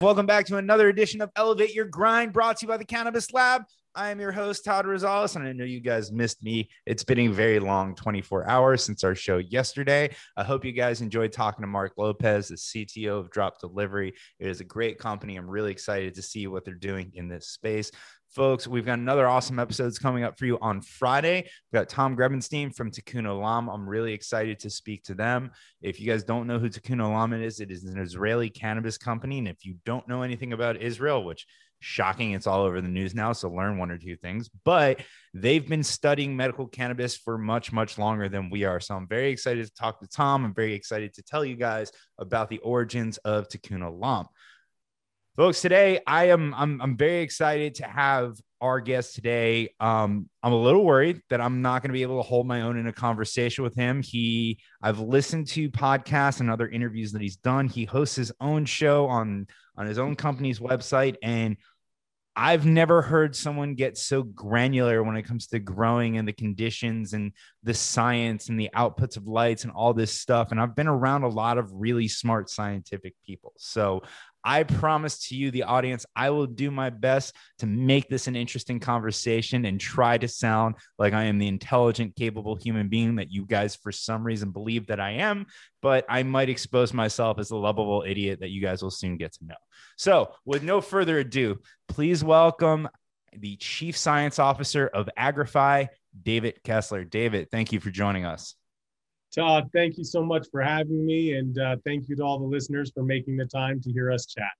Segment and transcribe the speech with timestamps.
[0.00, 3.32] Welcome back to another edition of Elevate Your Grind brought to you by the Cannabis
[3.32, 3.64] Lab.
[3.96, 6.70] I am your host, Todd Rosales, and I know you guys missed me.
[6.86, 10.14] It's been a very long 24 hours since our show yesterday.
[10.36, 14.14] I hope you guys enjoyed talking to Mark Lopez, the CTO of Drop Delivery.
[14.38, 15.34] It is a great company.
[15.34, 17.90] I'm really excited to see what they're doing in this space.
[18.30, 21.48] Folks, we've got another awesome episodes coming up for you on Friday.
[21.72, 23.72] We've got Tom Grebenstein from Tikkun Olam.
[23.72, 25.50] I'm really excited to speak to them.
[25.80, 29.38] If you guys don't know who Tikkun Olam is, it is an Israeli cannabis company.
[29.38, 31.46] And if you don't know anything about Israel, which
[31.80, 34.50] shocking, it's all over the news now, so learn one or two things.
[34.62, 35.00] But
[35.32, 38.78] they've been studying medical cannabis for much, much longer than we are.
[38.78, 40.44] So I'm very excited to talk to Tom.
[40.44, 44.26] I'm very excited to tell you guys about the origins of Tikkun Olam
[45.38, 50.52] folks today i am i'm, I'm very excited to have our guest today um, i'm
[50.52, 52.88] a little worried that i'm not going to be able to hold my own in
[52.88, 57.68] a conversation with him he i've listened to podcasts and other interviews that he's done
[57.68, 61.56] he hosts his own show on on his own company's website and
[62.40, 67.12] I've never heard someone get so granular when it comes to growing and the conditions
[67.12, 67.32] and
[67.64, 70.52] the science and the outputs of lights and all this stuff.
[70.52, 73.54] And I've been around a lot of really smart scientific people.
[73.58, 74.02] So
[74.44, 78.36] I promise to you, the audience, I will do my best to make this an
[78.36, 83.32] interesting conversation and try to sound like I am the intelligent, capable human being that
[83.32, 85.46] you guys, for some reason, believe that I am.
[85.82, 89.32] But I might expose myself as a lovable idiot that you guys will soon get
[89.34, 89.56] to know.
[89.96, 92.88] So, with no further ado, please welcome
[93.32, 95.88] the Chief Science Officer of Agrify,
[96.20, 97.04] David Kessler.
[97.04, 98.54] David, thank you for joining us.
[99.34, 101.34] Todd, thank you so much for having me.
[101.34, 104.26] And uh, thank you to all the listeners for making the time to hear us
[104.26, 104.50] chat.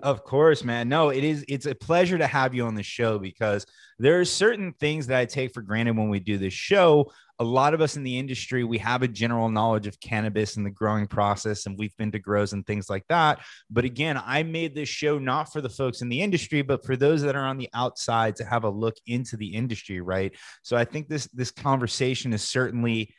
[0.00, 0.88] Of course, man.
[0.88, 1.44] No, it is.
[1.48, 3.66] It's a pleasure to have you on the show because
[3.98, 7.10] there are certain things that I take for granted when we do this show.
[7.40, 10.64] A lot of us in the industry, we have a general knowledge of cannabis and
[10.64, 13.40] the growing process, and we've been to grows and things like that.
[13.70, 16.96] But again, I made this show not for the folks in the industry, but for
[16.96, 20.32] those that are on the outside to have a look into the industry, right?
[20.62, 23.14] So I think this this conversation is certainly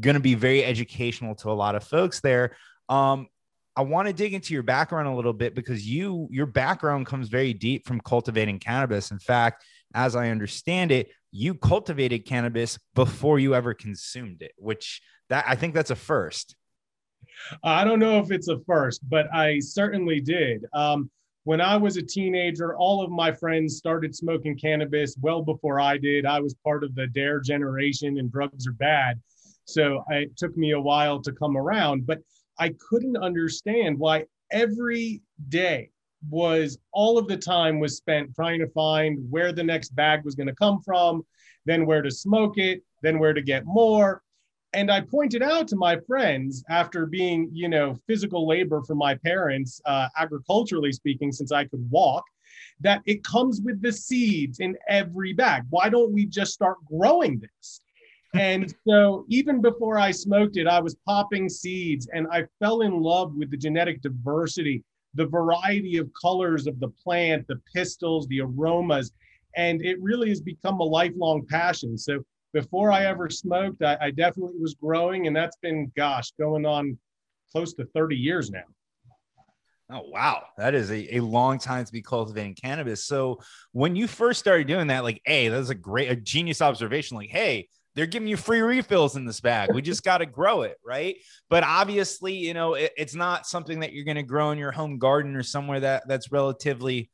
[0.00, 2.56] going to be very educational to a lot of folks there.
[2.88, 3.28] Um,
[3.76, 7.28] I want to dig into your background a little bit because you your background comes
[7.28, 9.10] very deep from cultivating cannabis.
[9.10, 9.64] In fact,
[9.94, 15.56] as I understand it, you cultivated cannabis before you ever consumed it, which that I
[15.56, 16.54] think that's a first.
[17.64, 20.64] I don't know if it's a first, but I certainly did.
[20.72, 21.10] Um,
[21.44, 25.98] when I was a teenager, all of my friends started smoking cannabis well before I
[25.98, 26.24] did.
[26.24, 29.20] I was part of the dare generation and drugs are bad.
[29.64, 32.18] So it took me a while to come around, but
[32.58, 35.90] I couldn't understand why every day
[36.30, 40.34] was all of the time was spent trying to find where the next bag was
[40.34, 41.24] going to come from,
[41.66, 44.22] then where to smoke it, then where to get more.
[44.72, 49.14] And I pointed out to my friends after being, you know, physical labor for my
[49.14, 52.24] parents, uh, agriculturally speaking, since I could walk,
[52.80, 55.62] that it comes with the seeds in every bag.
[55.70, 57.83] Why don't we just start growing this?
[58.34, 63.00] And so even before I smoked it, I was popping seeds and I fell in
[63.00, 64.82] love with the genetic diversity,
[65.14, 69.12] the variety of colors of the plant, the pistils, the aromas.
[69.56, 71.96] And it really has become a lifelong passion.
[71.96, 76.66] So before I ever smoked, I, I definitely was growing, and that's been, gosh, going
[76.66, 76.98] on
[77.52, 78.64] close to 30 years now.
[79.90, 83.04] Oh wow, that is a, a long time to be cultivating cannabis.
[83.04, 83.40] So
[83.72, 87.18] when you first started doing that, like, hey, that's a great, a genius observation.
[87.18, 89.72] Like, hey, they're giving you free refills in this bag.
[89.72, 91.16] We just got to grow it, right?
[91.48, 94.72] But obviously, you know, it, it's not something that you're going to grow in your
[94.72, 97.10] home garden or somewhere that that's relatively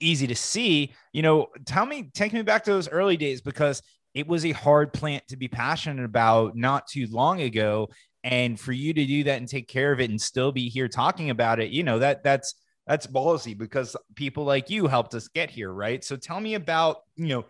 [0.00, 0.94] easy to see.
[1.12, 3.82] You know, tell me, take me back to those early days because
[4.14, 7.88] it was a hard plant to be passionate about not too long ago.
[8.22, 10.88] And for you to do that and take care of it and still be here
[10.88, 12.54] talking about it, you know, that that's
[12.86, 16.04] that's ballsy because people like you helped us get here, right?
[16.04, 17.46] So tell me about, you know,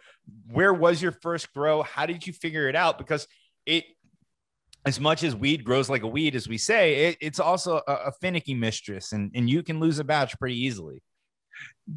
[0.51, 1.83] where was your first grow?
[1.83, 2.99] How did you figure it out?
[2.99, 3.27] Because
[3.67, 3.85] it,
[4.87, 7.93] as much as weed grows like a weed, as we say, it, it's also a,
[7.93, 11.03] a finicky mistress and, and you can lose a batch pretty easily.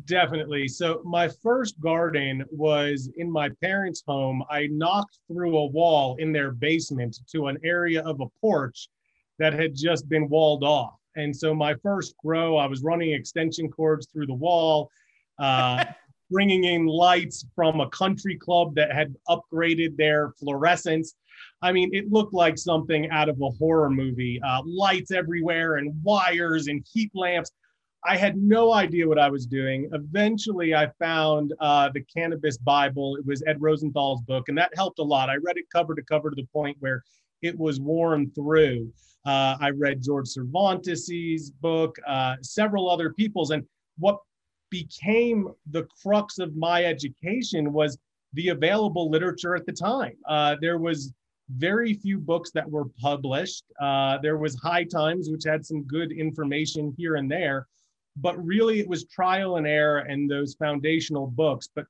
[0.05, 0.67] Definitely.
[0.67, 4.43] So my first garden was in my parents' home.
[4.49, 8.89] I knocked through a wall in their basement to an area of a porch
[9.39, 10.95] that had just been walled off.
[11.17, 14.89] And so my first grow, I was running extension cords through the wall,
[15.39, 15.83] uh,
[16.31, 21.13] bringing in lights from a country club that had upgraded their fluorescents.
[21.61, 24.39] I mean, it looked like something out of a horror movie.
[24.45, 27.51] Uh, lights everywhere and wires and heat lamps.
[28.05, 29.89] I had no idea what I was doing.
[29.91, 33.15] Eventually, I found uh, the Cannabis Bible.
[33.15, 35.29] It was Ed Rosenthal's book, and that helped a lot.
[35.29, 37.03] I read it cover to cover to the point where
[37.41, 38.91] it was worn through.
[39.25, 43.63] Uh, I read George Cervantes's book, uh, several other people's, and
[43.97, 44.19] what
[44.69, 47.97] became the crux of my education was
[48.33, 50.15] the available literature at the time.
[50.27, 51.13] Uh, there was
[51.55, 53.63] very few books that were published.
[53.81, 57.67] Uh, there was High Times, which had some good information here and there,
[58.17, 61.69] but really it was trial and error and those foundational books.
[61.73, 61.85] But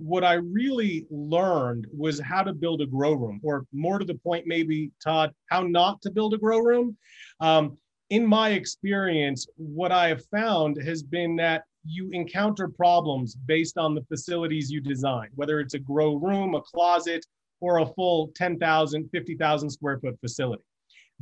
[0.00, 4.14] what I really learned was how to build a grow room, or more to the
[4.14, 6.96] point, maybe, Todd, how not to build a grow room.
[7.40, 7.76] Um,
[8.08, 13.94] in my experience, what I have found has been that you encounter problems based on
[13.94, 17.24] the facilities you design, whether it's a grow room, a closet,
[17.60, 20.62] or a full 10,000, 50,000 square foot facility.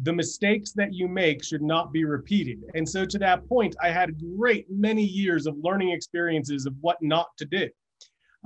[0.02, 2.62] The mistakes that you make should not be repeated.
[2.74, 6.98] And so, to that point, I had great many years of learning experiences of what
[7.02, 7.68] not to do.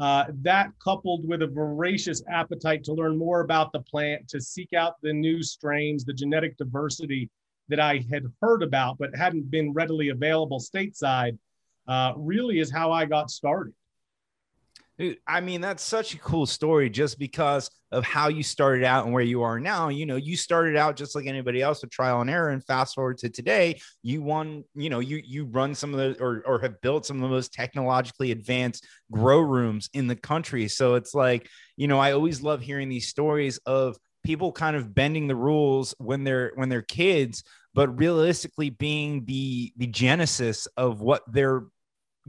[0.03, 4.73] Uh, that coupled with a voracious appetite to learn more about the plant, to seek
[4.73, 7.31] out the new strains, the genetic diversity
[7.69, 11.39] that I had heard about but hadn't been readily available stateside,
[11.87, 13.75] uh, really is how I got started.
[15.27, 19.13] I mean, that's such a cool story just because of how you started out and
[19.13, 19.89] where you are now.
[19.89, 22.51] You know, you started out just like anybody else with trial and error.
[22.51, 26.23] And fast forward to today, you won, you know, you you run some of the
[26.23, 30.69] or, or have built some of the most technologically advanced grow rooms in the country.
[30.69, 34.95] So it's like, you know, I always love hearing these stories of people kind of
[34.95, 37.43] bending the rules when they're when they're kids
[37.75, 41.65] but realistically being the the genesis of what they're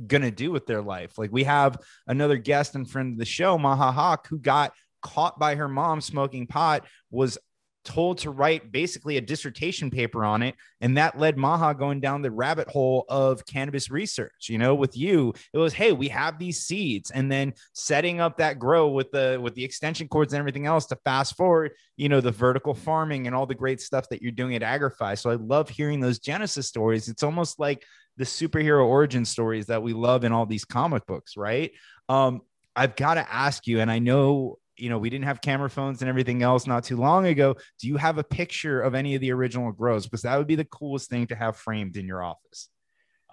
[0.07, 1.17] gonna do with their life.
[1.17, 5.37] Like we have another guest and friend of the show, Maha Hawk, who got caught
[5.39, 7.37] by her mom smoking pot, was
[7.83, 12.21] told to write basically a dissertation paper on it and that led maha going down
[12.21, 15.33] the rabbit hole of cannabis research you know with you.
[15.53, 19.39] It was hey we have these seeds and then setting up that grow with the
[19.41, 23.27] with the extension cords and everything else to fast forward you know the vertical farming
[23.27, 25.17] and all the great stuff that you're doing at agrify.
[25.17, 27.09] So i love hearing those genesis stories.
[27.09, 27.83] It's almost like
[28.17, 31.71] the superhero origin stories that we love in all these comic books right
[32.09, 32.41] um
[32.75, 36.01] I've got to ask you, and I know you know, we didn't have camera phones
[36.01, 37.55] and everything else not too long ago.
[37.79, 40.05] Do you have a picture of any of the original grows?
[40.05, 42.69] Because that would be the coolest thing to have framed in your office.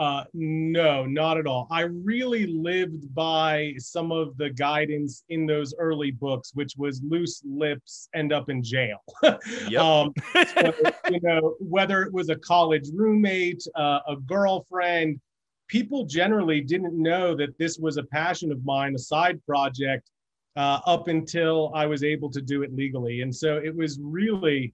[0.01, 1.69] Uh, no, not at all.
[1.71, 7.43] I really lived by some of the guidance in those early books, which was loose
[7.45, 8.97] lips end up in jail.
[9.69, 9.83] yep.
[9.83, 10.15] um,
[10.55, 10.73] so,
[11.11, 15.21] you know, whether it was a college roommate, uh, a girlfriend,
[15.69, 20.09] people generally didn't know that this was a passion of mine, a side project
[20.57, 23.21] uh, up until I was able to do it legally.
[23.21, 24.73] And so it was really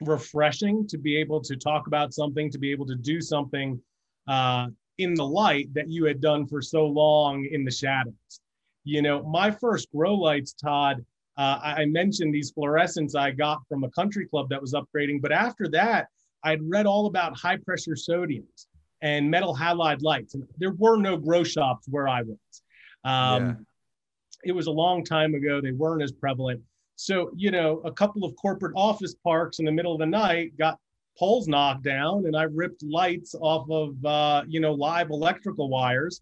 [0.00, 3.80] refreshing to be able to talk about something, to be able to do something
[4.28, 8.14] uh, in the light that you had done for so long in the shadows.
[8.84, 11.04] You know, my first grow lights, Todd,
[11.36, 15.22] uh, I mentioned these fluorescents I got from a country club that was upgrading.
[15.22, 16.08] But after that,
[16.42, 18.66] I'd read all about high pressure sodiums
[19.02, 20.34] and metal halide lights.
[20.34, 22.62] And there were no grow shops where I was.
[23.04, 23.54] Um, yeah
[24.44, 25.60] it was a long time ago.
[25.60, 26.60] They weren't as prevalent.
[26.96, 30.56] So, you know, a couple of corporate office parks in the middle of the night
[30.56, 30.78] got
[31.18, 36.20] poles knocked down, and I ripped lights off of, uh, you know, live electrical wires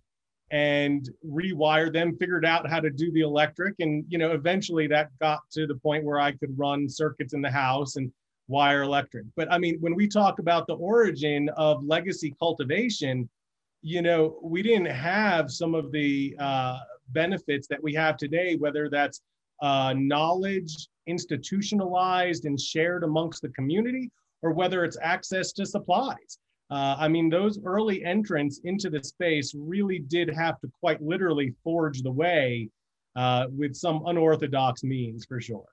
[0.50, 3.74] and rewired them, figured out how to do the electric.
[3.80, 7.42] And, you know, eventually that got to the point where I could run circuits in
[7.42, 8.12] the house and
[8.48, 9.26] wire electric.
[9.34, 13.28] But I mean, when we talk about the origin of legacy cultivation,
[13.82, 16.78] you know, we didn't have some of the, uh,
[17.10, 19.20] benefits that we have today, whether that's
[19.62, 24.10] uh, knowledge institutionalized and shared amongst the community,
[24.42, 26.38] or whether it's access to supplies.
[26.70, 31.54] Uh, I mean, those early entrants into the space really did have to quite literally
[31.62, 32.68] forge the way
[33.14, 35.64] uh, with some unorthodox means for sure.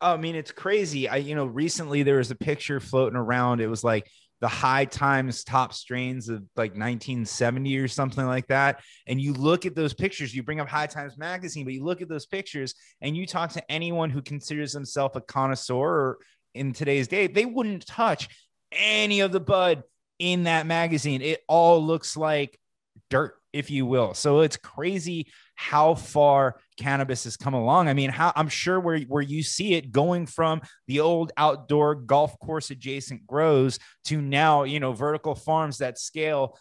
[0.00, 1.08] I mean, it's crazy.
[1.08, 3.60] I, you know, recently there was a picture floating around.
[3.60, 4.10] It was like
[4.40, 8.80] the high times top strains of like 1970 or something like that.
[9.06, 12.00] And you look at those pictures, you bring up High Times magazine, but you look
[12.00, 16.18] at those pictures and you talk to anyone who considers themselves a connoisseur or
[16.54, 18.28] in today's day, they wouldn't touch
[18.72, 19.82] any of the bud
[20.18, 21.22] in that magazine.
[21.22, 22.58] It all looks like
[23.08, 24.14] dirt, if you will.
[24.14, 27.88] So it's crazy how far cannabis has come along.
[27.88, 31.94] I mean, how I'm sure where, where you see it going from the old outdoor
[31.94, 36.56] golf course adjacent grows to now, you know, vertical farms that scale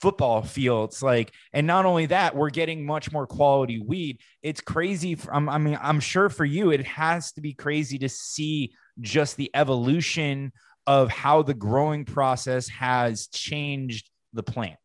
[0.00, 5.16] football fields like and not only that we're getting much more quality weed it's crazy
[5.16, 9.36] for, i mean i'm sure for you it has to be crazy to see just
[9.36, 10.52] the evolution
[10.86, 14.78] of how the growing process has changed the plant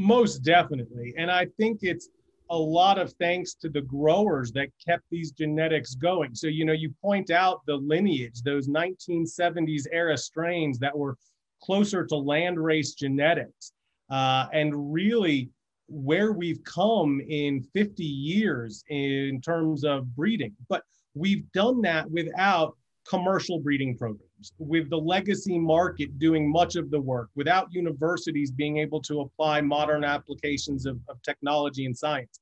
[0.00, 1.14] most definitely.
[1.16, 2.08] And I think it's
[2.50, 6.34] a lot of thanks to the growers that kept these genetics going.
[6.34, 11.16] So, you know, you point out the lineage, those 1970s era strains that were
[11.62, 13.72] closer to landrace genetics.
[14.10, 15.50] Uh, and really,
[15.86, 20.54] where we've come in 50 years in terms of breeding.
[20.68, 20.82] But
[21.14, 22.76] we've done that without
[23.08, 28.78] commercial breeding programs, with the legacy market doing much of the work, without universities being
[28.78, 32.40] able to apply modern applications of, of technology and science.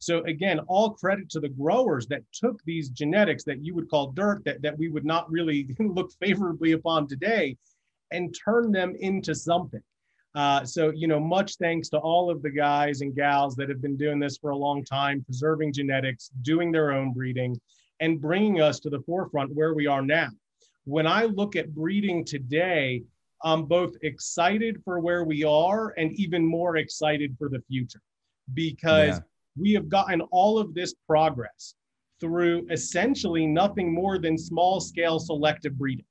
[0.00, 4.12] So again, all credit to the growers that took these genetics that you would call
[4.12, 7.56] dirt, that, that we would not really look favorably upon today,
[8.10, 9.82] and turn them into something.
[10.34, 13.82] Uh, so, you know, much thanks to all of the guys and gals that have
[13.82, 17.58] been doing this for a long time, preserving genetics, doing their own breeding,
[18.00, 20.28] and bringing us to the forefront where we are now.
[20.84, 23.02] When I look at breeding today,
[23.42, 28.00] I'm both excited for where we are and even more excited for the future
[28.54, 29.20] because yeah.
[29.56, 31.74] we have gotten all of this progress
[32.20, 36.04] through essentially nothing more than small scale selective breeding.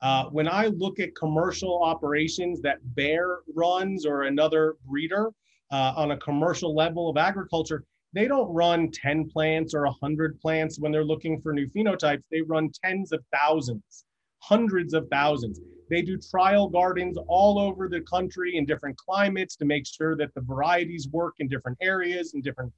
[0.00, 5.30] Uh, when I look at commercial operations that Bayer runs or another breeder
[5.70, 10.78] uh, on a commercial level of agriculture, they don't run 10 plants or 100 plants
[10.78, 12.22] when they're looking for new phenotypes.
[12.30, 14.04] They run tens of thousands,
[14.40, 15.60] hundreds of thousands.
[15.88, 20.34] They do trial gardens all over the country in different climates to make sure that
[20.34, 22.72] the varieties work in different areas and different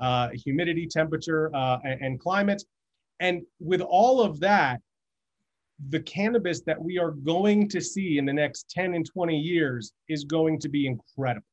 [0.00, 2.64] uh, humidity, temperature, uh, and, and climates.
[3.20, 4.80] And with all of that,
[5.88, 9.92] the cannabis that we are going to see in the next 10 and 20 years
[10.08, 11.46] is going to be incredible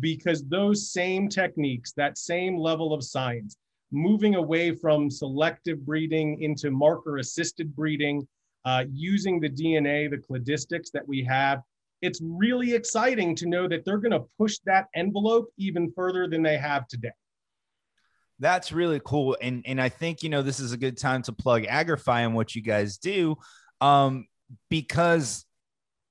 [0.00, 3.56] because those same techniques, that same level of science,
[3.92, 8.26] moving away from selective breeding into marker assisted breeding,
[8.64, 11.60] uh, using the DNA, the cladistics that we have,
[12.02, 16.42] it's really exciting to know that they're going to push that envelope even further than
[16.42, 17.12] they have today.
[18.38, 19.36] That's really cool.
[19.40, 22.34] And and I think you know this is a good time to plug Agrify and
[22.34, 23.36] what you guys do.
[23.80, 24.26] Um,
[24.68, 25.46] because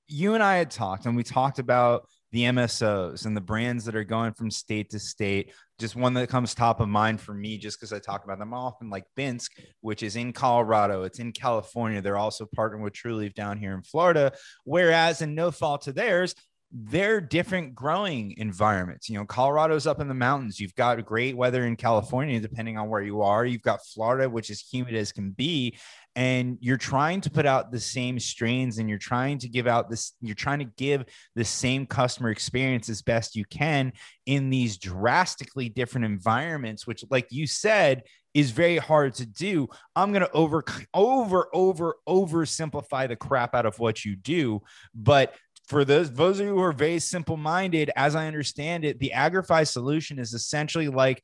[0.08, 3.96] you and I had talked and we talked about the MSOs and the brands that
[3.96, 5.54] are going from state to state.
[5.78, 8.52] Just one that comes top of mind for me, just because I talk about them
[8.52, 9.48] often, like Binske,
[9.80, 12.02] which is in Colorado, it's in California.
[12.02, 14.32] They're also partnering with Trulieve down here in Florida.
[14.64, 16.34] Whereas, in no fault to theirs,
[16.72, 19.08] they're different growing environments.
[19.08, 20.58] You know, Colorado's up in the mountains.
[20.58, 23.46] You've got great weather in California, depending on where you are.
[23.46, 25.78] You've got Florida, which is humid as can be.
[26.16, 29.90] And you're trying to put out the same strains and you're trying to give out
[29.90, 31.04] this, you're trying to give
[31.34, 33.92] the same customer experience as best you can
[34.24, 39.68] in these drastically different environments, which, like you said, is very hard to do.
[39.94, 44.62] I'm going to over, over, over, over simplify the crap out of what you do.
[44.94, 45.34] But
[45.66, 49.12] for those those of you who are very simple minded, as I understand it, the
[49.14, 51.22] Agrify solution is essentially like,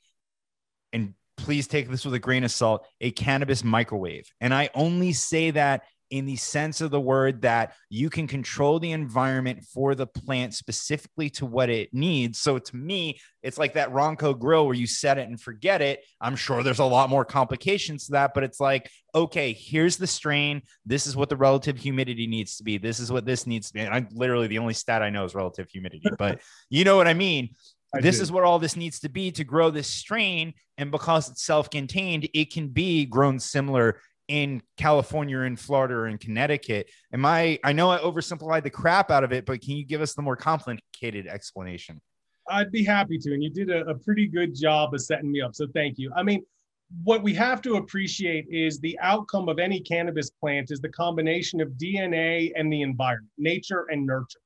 [0.92, 4.30] and please take this with a grain of salt, a cannabis microwave.
[4.40, 5.82] And I only say that
[6.12, 10.52] in the sense of the word that you can control the environment for the plant
[10.52, 12.38] specifically to what it needs.
[12.38, 16.04] So to me, it's like that Ronco grill where you set it and forget it.
[16.21, 20.07] I'm sure there's a lot more complications to that, but it's like, okay, here's the
[20.07, 20.61] strain.
[20.85, 22.76] This is what the relative humidity needs to be.
[22.76, 23.81] This is what this needs to be.
[23.81, 27.09] And I'm literally the only stat I know is relative humidity, but you know what
[27.09, 27.54] I mean?
[27.95, 28.23] I this do.
[28.23, 30.52] is what all this needs to be to grow this strain.
[30.76, 33.99] And because it's self contained, it can be grown similar
[34.32, 36.88] in California or in Florida or in Connecticut.
[37.12, 40.00] Am I, I know I oversimplified the crap out of it, but can you give
[40.00, 42.00] us the more complicated explanation?
[42.48, 43.34] I'd be happy to.
[43.34, 45.54] And you did a, a pretty good job of setting me up.
[45.54, 46.10] So thank you.
[46.16, 46.42] I mean,
[47.04, 51.60] what we have to appreciate is the outcome of any cannabis plant is the combination
[51.60, 54.40] of DNA and the environment, nature and nurture.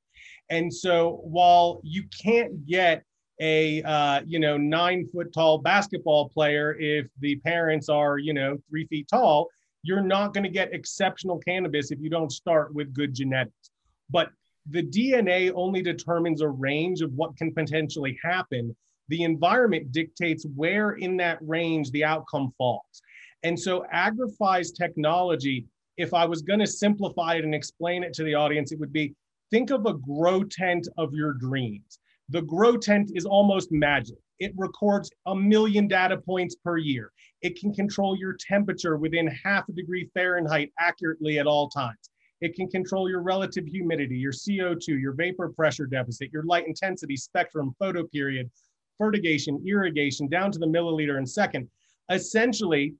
[0.50, 3.04] And so while you can't get
[3.40, 8.56] a uh, you know nine foot tall basketball player if the parents are you know
[8.70, 9.48] three feet tall
[9.86, 13.70] you're not going to get exceptional cannabis if you don't start with good genetics.
[14.10, 14.30] But
[14.68, 18.74] the DNA only determines a range of what can potentially happen.
[19.08, 23.00] The environment dictates where in that range the outcome falls.
[23.44, 25.66] And so Agrify's technology,
[25.96, 28.92] if I was going to simplify it and explain it to the audience, it would
[28.92, 29.14] be
[29.52, 32.00] think of a grow tent of your dreams.
[32.30, 34.18] The grow tent is almost magic.
[34.38, 37.12] It records a million data points per year.
[37.42, 42.10] It can control your temperature within half a degree Fahrenheit accurately at all times.
[42.40, 47.16] It can control your relative humidity, your CO2, your vapor pressure deficit, your light intensity
[47.16, 48.50] spectrum, photoperiod,
[48.98, 51.68] fertigation, irrigation, down to the milliliter and second.
[52.10, 52.94] Essentially,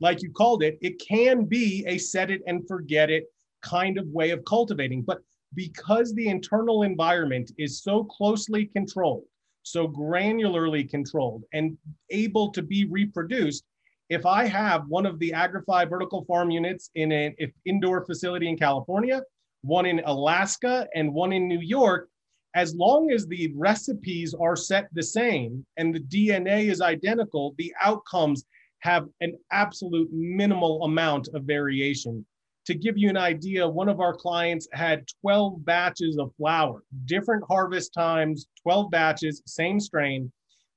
[0.00, 3.24] like you called it, it can be a set it and forget it
[3.62, 5.02] kind of way of cultivating.
[5.02, 5.18] But
[5.54, 9.24] because the internal environment is so closely controlled,
[9.62, 11.76] so granularly controlled and
[12.10, 13.64] able to be reproduced.
[14.08, 18.56] If I have one of the Agrify vertical farm units in an indoor facility in
[18.56, 19.22] California,
[19.62, 22.08] one in Alaska, and one in New York,
[22.54, 27.72] as long as the recipes are set the same and the DNA is identical, the
[27.80, 28.44] outcomes
[28.80, 32.24] have an absolute minimal amount of variation.
[32.70, 37.42] To give you an idea, one of our clients had 12 batches of flower, different
[37.48, 40.30] harvest times, 12 batches, same strain.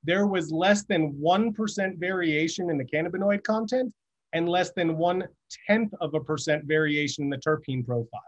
[0.03, 3.93] There was less than 1% variation in the cannabinoid content
[4.33, 5.27] and less than one
[5.67, 8.21] tenth of a percent variation in the terpene profile,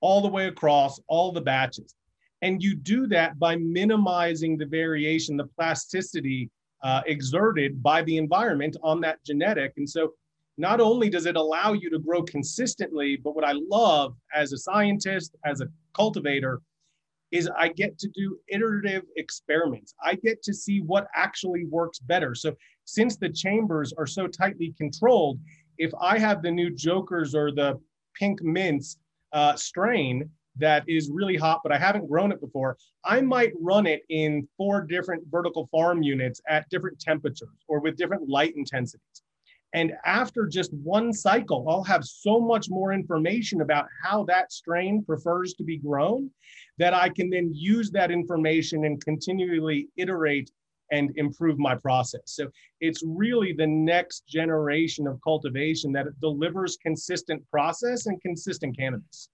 [0.00, 1.96] all the way across all the batches.
[2.40, 6.52] And you do that by minimizing the variation, the plasticity
[6.84, 9.72] uh, exerted by the environment on that genetic.
[9.76, 10.12] And so
[10.58, 14.58] not only does it allow you to grow consistently, but what I love as a
[14.58, 16.60] scientist, as a cultivator,
[17.30, 19.94] is I get to do iterative experiments.
[20.04, 22.34] I get to see what actually works better.
[22.34, 22.54] So
[22.84, 25.40] since the chambers are so tightly controlled,
[25.78, 27.80] if I have the new Jokers or the
[28.14, 28.98] pink mints
[29.32, 30.28] uh, strain,
[30.58, 34.46] that is really hot, but I haven't grown it before, I might run it in
[34.58, 39.22] four different vertical farm units at different temperatures or with different light intensities.
[39.74, 45.02] And after just one cycle, I'll have so much more information about how that strain
[45.04, 46.30] prefers to be grown
[46.78, 50.50] that I can then use that information and continually iterate
[50.90, 52.20] and improve my process.
[52.26, 52.48] So
[52.80, 59.30] it's really the next generation of cultivation that delivers consistent process and consistent cannabis.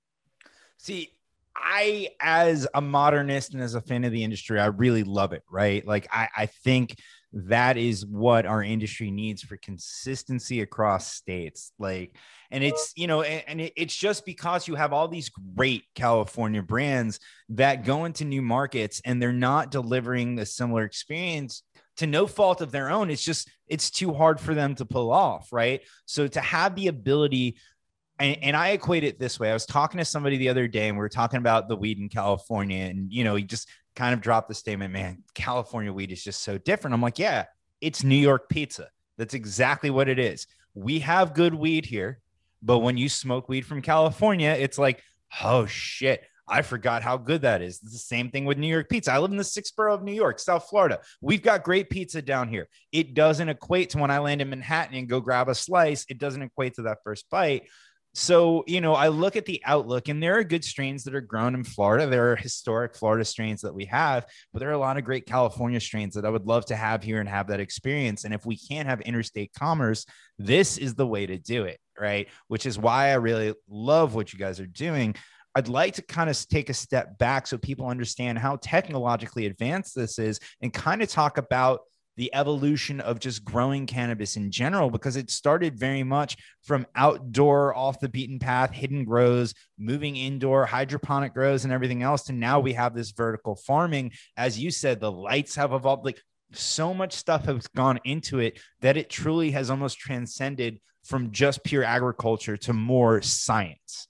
[0.76, 1.10] See,
[1.56, 5.42] I, as a modernist and as a fan of the industry, I really love it,
[5.50, 5.84] right?
[5.84, 6.96] Like, I, I think
[7.32, 11.72] that is what our industry needs for consistency across states.
[11.78, 12.16] Like,
[12.50, 17.20] and it's, you know, and, it's just because you have all these great California brands
[17.50, 21.62] that go into new markets and they're not delivering a similar experience
[21.98, 23.10] to no fault of their own.
[23.10, 25.82] It's just, it's too hard for them to pull off, right?
[26.06, 27.58] So to have the ability
[28.20, 29.48] and, and, I equate it this way.
[29.48, 32.00] I was talking to somebody the other day and we were talking about the weed
[32.00, 32.86] in California.
[32.86, 33.68] And, you know, he just
[33.98, 36.94] kind of dropped the statement, man, California weed is just so different.
[36.94, 37.46] I'm like, yeah,
[37.80, 38.88] it's New York pizza.
[39.16, 40.46] That's exactly what it is.
[40.74, 42.20] We have good weed here,
[42.62, 45.02] but when you smoke weed from California, it's like,
[45.42, 47.80] oh shit, I forgot how good that is.
[47.82, 49.12] It's the same thing with New York pizza.
[49.12, 51.00] I live in the sixth borough of New York, South Florida.
[51.20, 52.68] We've got great pizza down here.
[52.92, 56.18] It doesn't equate to when I land in Manhattan and go grab a slice, it
[56.18, 57.64] doesn't equate to that first bite.
[58.18, 61.20] So, you know, I look at the outlook, and there are good strains that are
[61.20, 62.04] grown in Florida.
[62.08, 65.24] There are historic Florida strains that we have, but there are a lot of great
[65.24, 68.24] California strains that I would love to have here and have that experience.
[68.24, 70.04] And if we can't have interstate commerce,
[70.36, 72.26] this is the way to do it, right?
[72.48, 75.14] Which is why I really love what you guys are doing.
[75.54, 79.94] I'd like to kind of take a step back so people understand how technologically advanced
[79.94, 81.82] this is and kind of talk about
[82.18, 87.72] the evolution of just growing cannabis in general because it started very much from outdoor
[87.76, 92.24] off the beaten path hidden grows moving indoor hydroponic grows and everything else.
[92.24, 94.10] To now we have this vertical farming.
[94.36, 96.20] As you said the lights have evolved like
[96.52, 101.62] so much stuff has gone into it that it truly has almost transcended from just
[101.62, 104.08] pure agriculture to more science.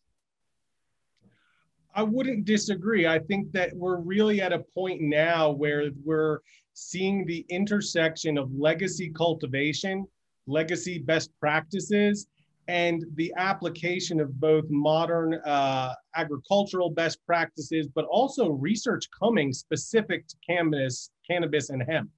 [1.94, 3.06] I wouldn't disagree.
[3.06, 6.38] I think that we're really at a point now where we're
[6.78, 10.06] seeing the intersection of legacy cultivation,
[10.46, 12.28] legacy best practices,
[12.68, 20.26] and the application of both modern uh, agricultural best practices, but also research coming specific
[20.28, 22.10] to cannabis, cannabis and hemp.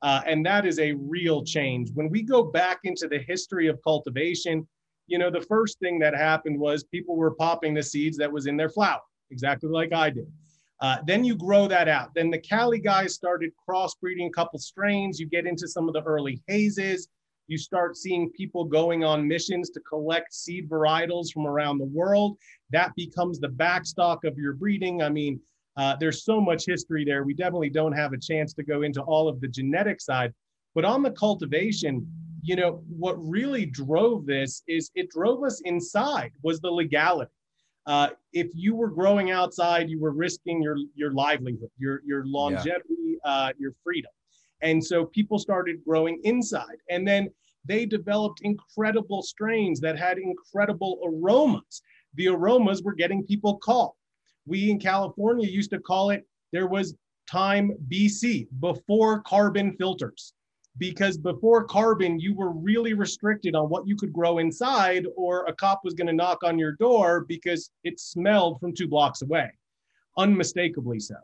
[0.00, 1.90] Uh, and that is a real change.
[1.92, 4.66] When we go back into the history of cultivation,
[5.08, 8.46] you know, the first thing that happened was people were popping the seeds that was
[8.46, 10.30] in their flower, exactly like I did.
[10.80, 12.14] Uh, then you grow that out.
[12.14, 15.18] Then the Cali guys started crossbreeding a couple strains.
[15.18, 17.08] You get into some of the early hazes.
[17.48, 22.36] You start seeing people going on missions to collect seed varietals from around the world.
[22.70, 25.02] That becomes the backstock of your breeding.
[25.02, 25.40] I mean,
[25.76, 27.24] uh, there's so much history there.
[27.24, 30.32] We definitely don't have a chance to go into all of the genetic side.
[30.74, 32.06] But on the cultivation,
[32.42, 37.30] you know, what really drove this is it drove us inside was the legality.
[37.88, 43.16] Uh, if you were growing outside, you were risking your your livelihood, your your longevity,
[43.24, 43.30] yeah.
[43.30, 44.12] uh, your freedom,
[44.60, 47.30] and so people started growing inside, and then
[47.64, 51.80] they developed incredible strains that had incredible aromas.
[52.14, 53.94] The aromas were getting people caught.
[54.46, 56.26] We in California used to call it.
[56.52, 56.94] There was
[57.30, 60.34] time BC before carbon filters
[60.78, 65.52] because before carbon, you were really restricted on what you could grow inside, or a
[65.52, 69.50] cop was going to knock on your door because it smelled from two blocks away,
[70.16, 71.16] unmistakably so.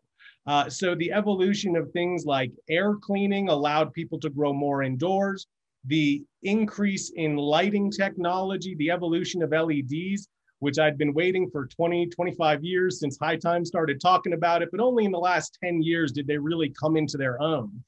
[0.47, 5.47] Uh, so the evolution of things like air cleaning allowed people to grow more indoors.
[5.87, 12.07] The increase in lighting technology, the evolution of LEDs, which I'd been waiting for 20,
[12.09, 15.83] 25 years since High Time started talking about it, but only in the last 10
[15.83, 17.83] years did they really come into their own.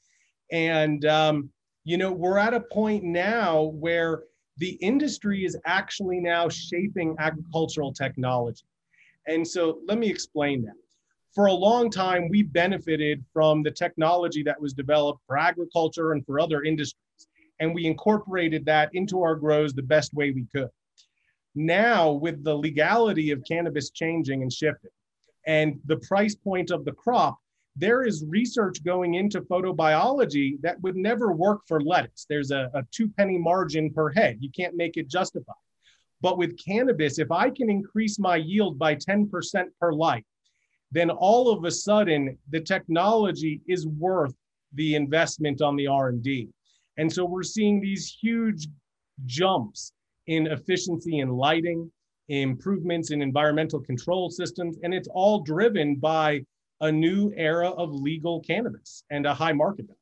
[0.52, 1.50] And, um,
[1.86, 4.24] you know, we're at a point now where
[4.56, 8.64] the industry is actually now shaping agricultural technology.
[9.28, 10.74] And so let me explain that.
[11.32, 16.26] For a long time, we benefited from the technology that was developed for agriculture and
[16.26, 17.28] for other industries.
[17.60, 20.70] And we incorporated that into our grows the best way we could.
[21.54, 24.90] Now, with the legality of cannabis changing and shifting,
[25.46, 27.38] and the price point of the crop,
[27.76, 32.24] there is research going into photobiology that would never work for lettuce.
[32.28, 34.38] There's a, a two penny margin per head.
[34.40, 35.52] You can't make it justify.
[36.22, 39.28] But with cannabis, if I can increase my yield by 10%
[39.78, 40.24] per light,
[40.90, 44.34] then all of a sudden the technology is worth
[44.72, 46.48] the investment on the R&D.
[46.96, 48.68] And so we're seeing these huge
[49.26, 49.92] jumps
[50.26, 51.90] in efficiency in lighting,
[52.28, 56.40] improvements in environmental control systems, and it's all driven by
[56.80, 59.98] a new era of legal cannabis and a high market value.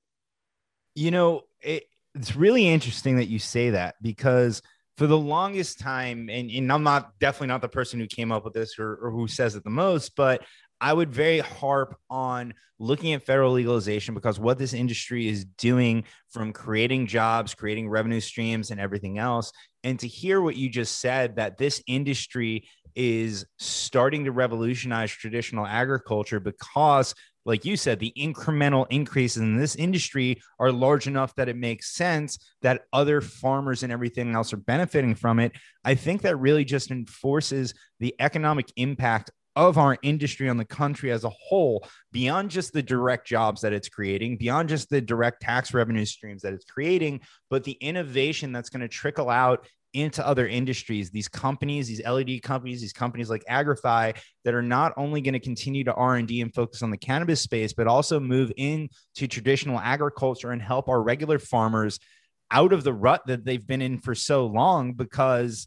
[0.94, 1.84] You know, it,
[2.14, 4.62] it's really interesting that you say that because
[4.96, 8.44] for the longest time, and, and I'm not definitely not the person who came up
[8.44, 10.42] with this or, or who says it the most, but
[10.80, 16.04] I would very harp on looking at federal legalization because what this industry is doing
[16.30, 19.52] from creating jobs, creating revenue streams, and everything else.
[19.82, 25.66] And to hear what you just said, that this industry is starting to revolutionize traditional
[25.66, 27.14] agriculture because
[27.46, 31.94] like you said, the incremental increases in this industry are large enough that it makes
[31.94, 35.52] sense that other farmers and everything else are benefiting from it.
[35.84, 41.12] I think that really just enforces the economic impact of our industry on the country
[41.12, 45.42] as a whole, beyond just the direct jobs that it's creating, beyond just the direct
[45.42, 50.26] tax revenue streams that it's creating, but the innovation that's going to trickle out into
[50.26, 55.20] other industries these companies these led companies these companies like agrify that are not only
[55.20, 59.26] going to continue to r&d and focus on the cannabis space but also move into
[59.28, 61.98] traditional agriculture and help our regular farmers
[62.50, 65.66] out of the rut that they've been in for so long because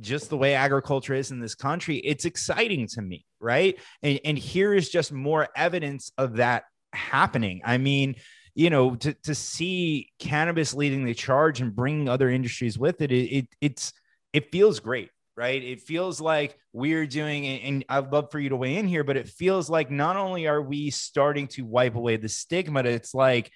[0.00, 3.78] just the way agriculture is in this country it's exciting to me right?
[4.02, 7.62] And, and here is just more evidence of that happening.
[7.64, 8.16] I mean
[8.56, 13.12] you know, to to see cannabis leading the charge and bringing other industries with it,
[13.12, 13.92] it, it it's
[14.32, 15.62] it feels great, right?
[15.62, 19.18] It feels like we're doing, and I'd love for you to weigh in here, but
[19.18, 23.52] it feels like not only are we starting to wipe away the stigma, it's like,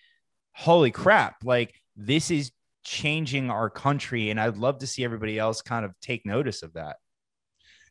[0.52, 2.52] holy crap, like this is
[2.84, 6.74] changing our country, and I'd love to see everybody else kind of take notice of
[6.74, 6.96] that.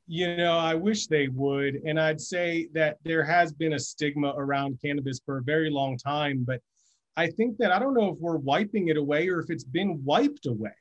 [0.05, 1.81] You know, I wish they would.
[1.85, 5.97] And I'd say that there has been a stigma around cannabis for a very long
[5.97, 6.61] time, but
[7.19, 10.01] I think that I don't know if we're wiping it away or if it's been
[10.05, 10.77] wiped away.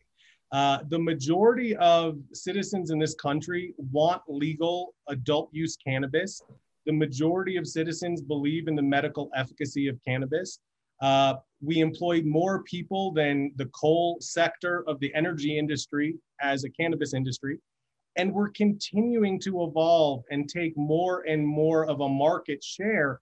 [0.53, 6.41] Uh, the majority of citizens in this country want legal adult use cannabis.
[6.87, 10.61] The majority of citizens believe in the medical efficacy of cannabis.
[11.03, 16.71] Uh, we employ more people than the coal sector of the energy industry as a
[16.71, 17.59] cannabis industry.
[18.15, 23.21] And we're continuing to evolve and take more and more of a market share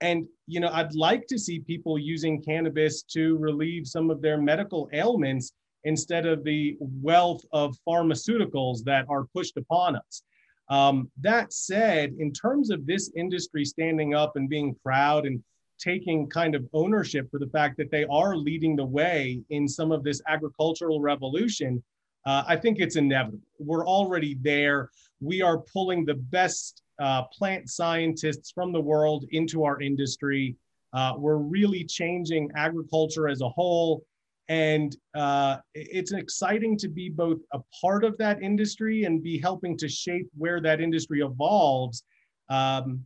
[0.00, 4.40] and you know, I'd like to see people using cannabis to relieve some of their
[4.40, 5.52] medical ailments
[5.84, 10.22] instead of the wealth of pharmaceuticals that are pushed upon us.
[10.68, 15.42] Um, that said, in terms of this industry standing up and being proud and
[15.78, 19.92] taking kind of ownership for the fact that they are leading the way in some
[19.92, 21.82] of this agricultural revolution,
[22.24, 23.46] uh, I think it's inevitable.
[23.58, 24.90] We're already there.
[25.20, 30.56] We are pulling the best uh, plant scientists from the world into our industry.
[30.92, 34.04] Uh, we're really changing agriculture as a whole.
[34.48, 39.76] And uh, it's exciting to be both a part of that industry and be helping
[39.78, 42.04] to shape where that industry evolves
[42.50, 43.04] um,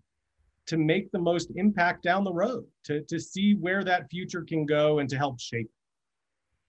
[0.67, 4.67] to make the most impact down the road, to, to see where that future can
[4.67, 5.71] go and to help shape.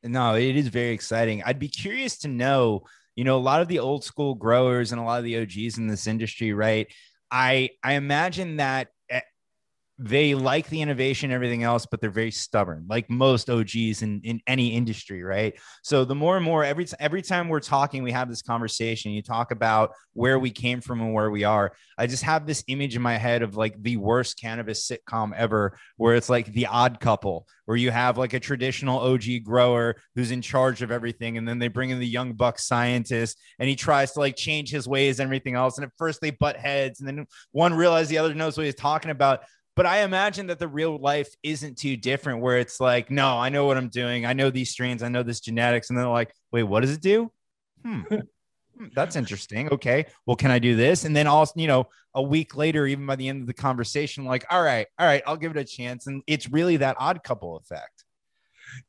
[0.03, 1.43] No, it is very exciting.
[1.43, 2.83] I'd be curious to know,
[3.15, 5.77] you know, a lot of the old school growers and a lot of the OGs
[5.77, 6.87] in this industry, right?
[7.31, 8.91] I I imagine that
[10.01, 14.39] they like the innovation everything else, but they're very stubborn, like most OGs in, in
[14.47, 15.59] any industry, right?
[15.83, 19.11] So the more and more every every time we're talking, we have this conversation.
[19.11, 21.73] You talk about where we came from and where we are.
[21.97, 25.77] I just have this image in my head of like the worst cannabis sitcom ever,
[25.97, 30.31] where it's like the odd couple, where you have like a traditional OG grower who's
[30.31, 33.75] in charge of everything, and then they bring in the young buck scientist, and he
[33.75, 35.77] tries to like change his ways and everything else.
[35.77, 38.75] And at first they butt heads, and then one realizes the other knows what he's
[38.75, 39.41] talking about
[39.79, 43.47] but I imagine that the real life isn't too different where it's like, no, I
[43.47, 44.25] know what I'm doing.
[44.25, 45.89] I know these strains, I know this genetics.
[45.89, 47.31] And they're like, wait, what does it do?
[47.85, 48.01] Hmm.
[48.77, 49.69] hmm that's interesting.
[49.69, 50.05] Okay.
[50.25, 51.05] Well, can I do this?
[51.05, 54.25] And then also, you know, a week later, even by the end of the conversation,
[54.25, 56.07] like, all right, all right, I'll give it a chance.
[56.07, 58.03] And it's really that odd couple effect.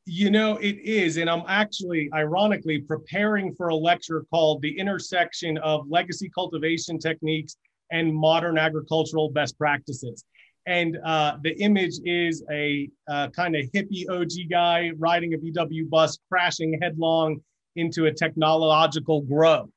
[0.05, 1.15] You know, it is.
[1.15, 7.55] And I'm actually, ironically, preparing for a lecture called The Intersection of Legacy Cultivation Techniques
[7.93, 10.25] and Modern Agricultural Best Practices.
[10.67, 15.89] And uh, the image is a uh, kind of hippie OG guy riding a VW
[15.89, 17.41] bus, crashing headlong
[17.75, 19.69] into a technological grow.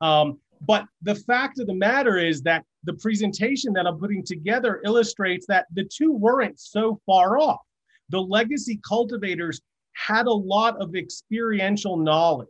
[0.00, 4.80] Um, but the fact of the matter is that the presentation that I'm putting together
[4.84, 7.60] illustrates that the two weren't so far off.
[8.08, 9.60] The legacy cultivators
[9.94, 12.48] had a lot of experiential knowledge,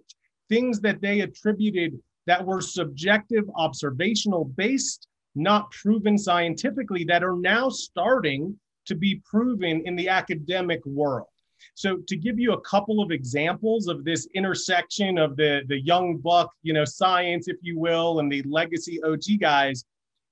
[0.48, 7.68] things that they attributed that were subjective, observational based not proven scientifically that are now
[7.68, 11.28] starting to be proven in the academic world.
[11.74, 16.16] So to give you a couple of examples of this intersection of the the young
[16.16, 19.84] buck, you know, science if you will and the legacy OG guys,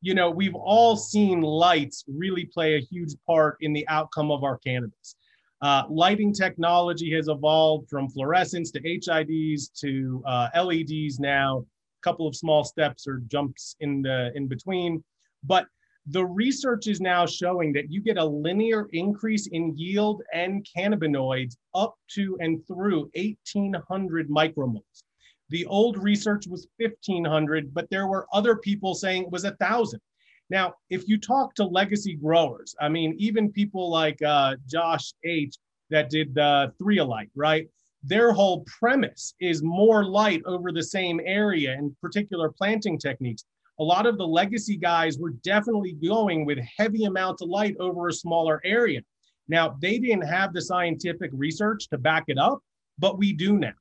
[0.02, 4.42] you know, we've all seen lights really play a huge part in the outcome of
[4.42, 5.16] our cannabis.
[5.62, 11.64] Uh, lighting technology has evolved from fluorescents to HIDs to uh, LEDs now
[12.02, 15.02] couple of small steps or jumps in the in between.
[15.44, 15.66] But
[16.06, 21.56] the research is now showing that you get a linear increase in yield and cannabinoids
[21.74, 25.04] up to and through 1800 micromoles.
[25.50, 30.00] The old research was 1500, but there were other people saying it was a thousand.
[30.48, 35.56] Now, if you talk to legacy growers, I mean, even people like uh, Josh H
[35.90, 37.68] that did the Three A Light, right?
[38.02, 43.44] Their whole premise is more light over the same area and particular planting techniques.
[43.78, 48.08] A lot of the legacy guys were definitely going with heavy amounts of light over
[48.08, 49.00] a smaller area.
[49.48, 52.60] Now, they didn't have the scientific research to back it up,
[52.98, 53.72] but we do now.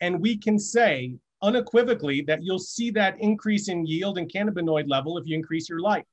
[0.00, 5.18] And we can say unequivocally that you'll see that increase in yield and cannabinoid level
[5.18, 6.04] if you increase your light.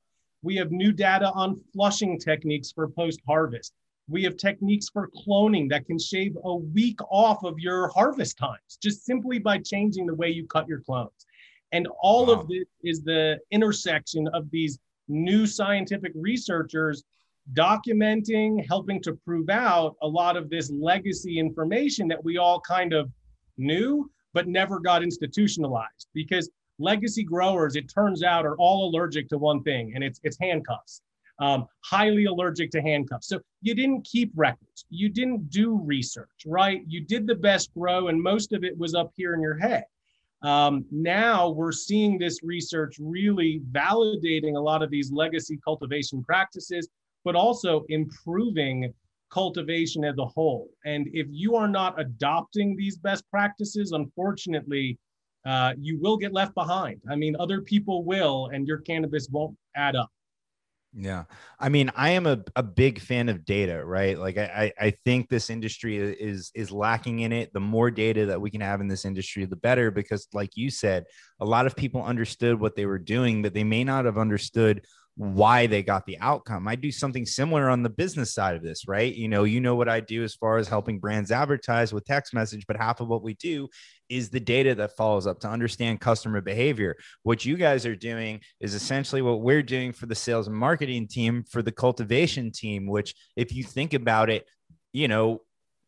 [0.42, 3.74] We have new data on flushing techniques for post harvest.
[4.08, 8.78] We have techniques for cloning that can shave a week off of your harvest times
[8.82, 11.26] just simply by changing the way you cut your clones.
[11.72, 12.34] And all wow.
[12.34, 17.04] of this is the intersection of these new scientific researchers
[17.54, 22.94] documenting, helping to prove out a lot of this legacy information that we all kind
[22.94, 23.10] of
[23.58, 26.08] knew, but never got institutionalized.
[26.14, 30.38] Because legacy growers, it turns out, are all allergic to one thing, and it's, it's
[30.40, 31.02] handcuffs
[31.44, 33.28] um, highly allergic to handcuffs.
[33.28, 34.86] So you didn't keep records.
[34.90, 36.82] You didn't do research, right?
[36.88, 39.84] You did the best grow, and most of it was up here in your head.
[40.42, 46.88] Um, now we're seeing this research really validating a lot of these legacy cultivation practices,
[47.26, 48.94] but also improving
[49.30, 50.70] cultivation as a whole.
[50.86, 54.98] And if you are not adopting these best practices, unfortunately,
[55.46, 57.02] uh, you will get left behind.
[57.10, 60.13] I mean, other people will, and your cannabis won't add up.
[60.96, 61.24] Yeah.
[61.60, 64.18] I mean, I am a, a big fan of data, right?
[64.18, 67.52] Like I, I think this industry is is lacking in it.
[67.52, 70.70] The more data that we can have in this industry, the better, because like you
[70.70, 71.06] said,
[71.40, 74.86] a lot of people understood what they were doing, but they may not have understood
[75.16, 76.68] why they got the outcome.
[76.68, 79.14] I do something similar on the business side of this, right?
[79.14, 82.34] You know, you know what I do as far as helping brands advertise with text
[82.34, 83.70] message, but half of what we do
[84.16, 86.96] is the data that follows up to understand customer behavior.
[87.24, 91.08] What you guys are doing is essentially what we're doing for the sales and marketing
[91.08, 94.48] team, for the cultivation team, which if you think about it,
[94.92, 95.42] you know,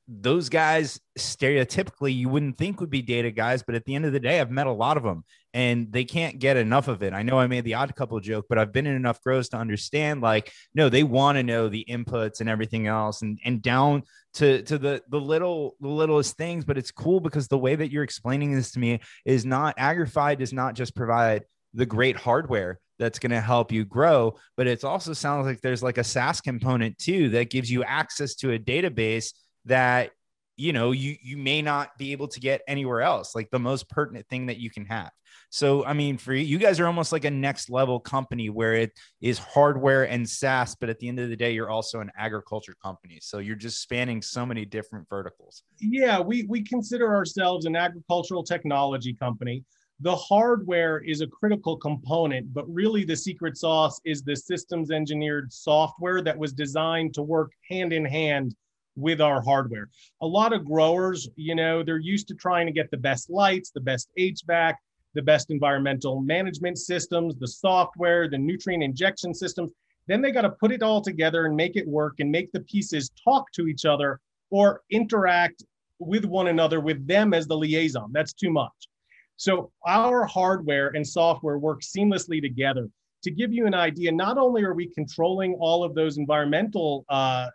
[0.07, 4.13] those guys stereotypically you wouldn't think would be data guys, but at the end of
[4.13, 5.23] the day, I've met a lot of them
[5.55, 7.13] and they can't get enough of it.
[7.13, 9.57] I know I made the odd couple joke, but I've been in enough grows to
[9.57, 14.03] understand like, no, they want to know the inputs and everything else and, and down
[14.33, 16.65] to, to the, the little, the littlest things.
[16.65, 20.37] But it's cool because the way that you're explaining this to me is not Agrify
[20.37, 24.83] does not just provide the great hardware that's going to help you grow, but it
[24.83, 28.59] also sounds like there's like a SaaS component too that gives you access to a
[28.59, 29.31] database
[29.63, 30.11] that
[30.57, 33.89] you know you you may not be able to get anywhere else like the most
[33.89, 35.11] pertinent thing that you can have
[35.55, 38.91] so i mean for you, guys are almost like a next level company where it
[39.21, 42.75] is hardware and saas but at the end of the day you're also an agriculture
[42.83, 43.19] company.
[43.21, 45.63] So you're just spanning so many different verticals.
[45.79, 49.63] Yeah we we consider ourselves an agricultural technology company.
[50.01, 55.53] The hardware is a critical component, but really the secret sauce is the systems engineered
[55.53, 58.55] software that was designed to work hand in hand
[58.97, 59.89] with our hardware.
[60.21, 63.71] A lot of growers, you know, they're used to trying to get the best lights,
[63.71, 64.73] the best HVAC,
[65.15, 69.71] the best environmental management systems, the software, the nutrient injection systems,
[70.08, 72.60] Then they got to put it all together and make it work and make the
[72.62, 74.19] pieces talk to each other
[74.51, 75.63] or interact
[75.99, 78.12] with one another with them as the liaison.
[78.12, 78.71] That's too much.
[79.38, 82.88] So our hardware and software work seamlessly together.
[83.23, 87.47] To give you an idea, not only are we controlling all of those environmental uh,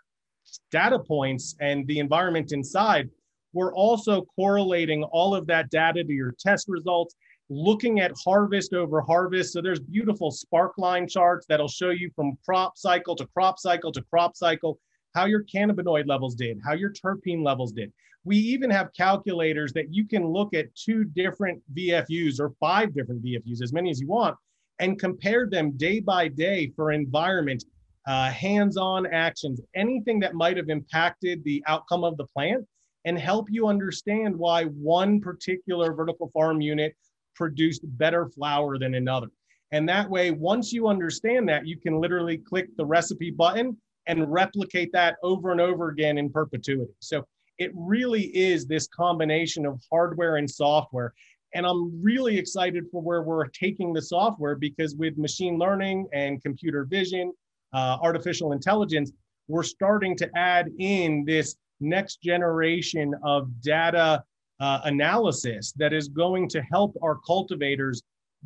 [0.73, 3.09] data points and the environment inside,
[3.53, 7.15] we're also correlating all of that data to your test results,
[7.51, 9.53] looking at harvest over harvest.
[9.53, 14.03] So there's beautiful sparkline charts that'll show you from crop cycle to crop cycle to
[14.03, 14.79] crop cycle
[15.15, 17.93] how your cannabinoid levels did, how your terpene levels did.
[18.23, 23.25] We even have calculators that you can look at two different VFUs or five different
[23.25, 24.37] VFUs, as many as you want,
[24.79, 27.65] and compare them day by day for environment,
[28.07, 32.65] uh, hands on actions, anything that might have impacted the outcome of the plant,
[33.07, 36.95] and help you understand why one particular vertical farm unit
[37.41, 39.29] produced better flower than another.
[39.73, 44.31] And that way, once you understand that, you can literally click the recipe button and
[44.31, 46.93] replicate that over and over again in perpetuity.
[46.99, 47.25] So
[47.57, 51.15] it really is this combination of hardware and software.
[51.55, 56.43] And I'm really excited for where we're taking the software because with machine learning and
[56.43, 57.33] computer vision,
[57.73, 59.13] uh, artificial intelligence,
[59.49, 64.23] we're starting to add in this next generation of data
[64.61, 68.03] uh, analysis that is going to help our cultivators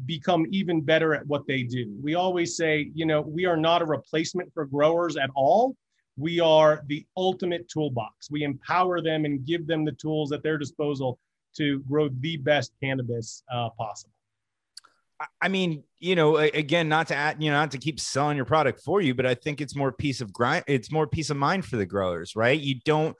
[0.06, 1.94] become even better at what they do.
[2.02, 5.76] We always say, you know, we are not a replacement for growers at all.
[6.16, 8.30] We are the ultimate toolbox.
[8.30, 11.18] We empower them and give them the tools at their disposal
[11.56, 14.12] to grow the best cannabis uh, possible.
[15.40, 18.44] I mean, you know, again, not to add, you know, not to keep selling your
[18.44, 20.64] product for you, but I think it's more peace of grind.
[20.66, 22.60] It's more peace of mind for the growers, right?
[22.60, 23.16] You don't,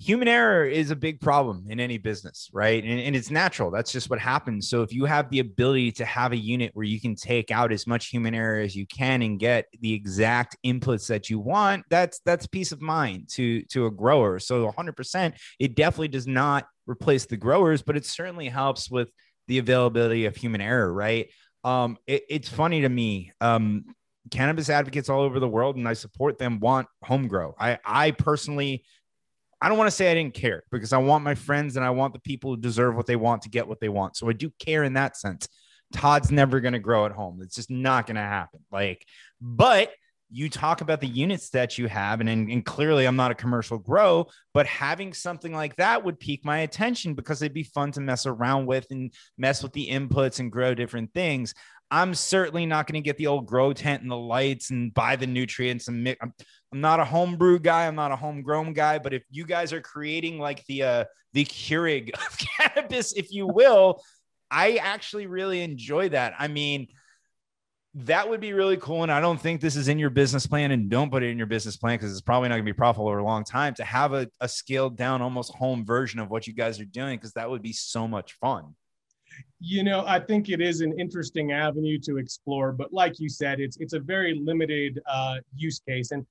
[0.00, 2.82] human error is a big problem in any business, right?
[2.82, 3.70] And, and, it's natural.
[3.70, 4.70] That's just what happens.
[4.70, 7.70] So if you have the ability to have a unit where you can take out
[7.70, 11.84] as much human error as you can and get the exact inputs that you want,
[11.90, 14.38] that's that's peace of mind to to a grower.
[14.38, 19.10] So 100%, it definitely does not replace the growers, but it certainly helps with
[19.48, 21.28] the availability of human error, right?
[21.62, 23.32] Um, it, it's funny to me.
[23.42, 23.84] Um,
[24.30, 27.54] cannabis advocates all over the world, and I support them, want home grow.
[27.58, 28.84] I I personally
[29.60, 31.90] I don't want to say I didn't care because I want my friends and I
[31.90, 34.16] want the people who deserve what they want to get what they want.
[34.16, 35.48] So I do care in that sense.
[35.92, 37.40] Todd's never going to grow at home.
[37.42, 38.60] It's just not going to happen.
[38.70, 39.04] Like,
[39.40, 39.90] but
[40.30, 43.78] you talk about the units that you have, and, and clearly I'm not a commercial
[43.78, 48.00] grow, but having something like that would pique my attention because it'd be fun to
[48.00, 51.52] mess around with and mess with the inputs and grow different things.
[51.90, 55.16] I'm certainly not going to get the old grow tent and the lights and buy
[55.16, 56.18] the nutrients and mix.
[56.22, 56.32] I'm,
[56.72, 57.86] I'm not a homebrew guy.
[57.86, 58.98] I'm not a homegrown guy.
[58.98, 63.46] But if you guys are creating like the uh, the Keurig of cannabis, if you
[63.46, 64.02] will,
[64.50, 66.34] I actually really enjoy that.
[66.38, 66.88] I mean,
[67.94, 69.02] that would be really cool.
[69.02, 70.70] And I don't think this is in your business plan.
[70.70, 72.76] And don't put it in your business plan because it's probably not going to be
[72.76, 76.30] profitable over a long time to have a, a scaled down, almost home version of
[76.30, 78.76] what you guys are doing because that would be so much fun.
[79.60, 83.60] You know, I think it is an interesting avenue to explore, but like you said,
[83.60, 86.10] it's it's a very limited uh, use case.
[86.12, 86.26] And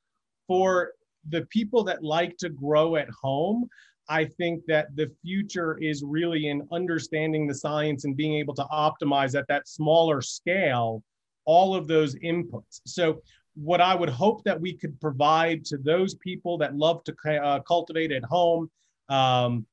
[0.48, 0.94] for
[1.30, 3.70] the people that like to grow at home,
[4.10, 8.64] I think that the future is really in understanding the science and being able to
[8.72, 11.04] optimize at that smaller scale
[11.46, 12.82] all of those inputs.
[12.86, 13.22] So,
[13.56, 17.60] what I would hope that we could provide to those people that love to uh,
[17.62, 18.70] cultivate at home
[19.10, 19.66] um,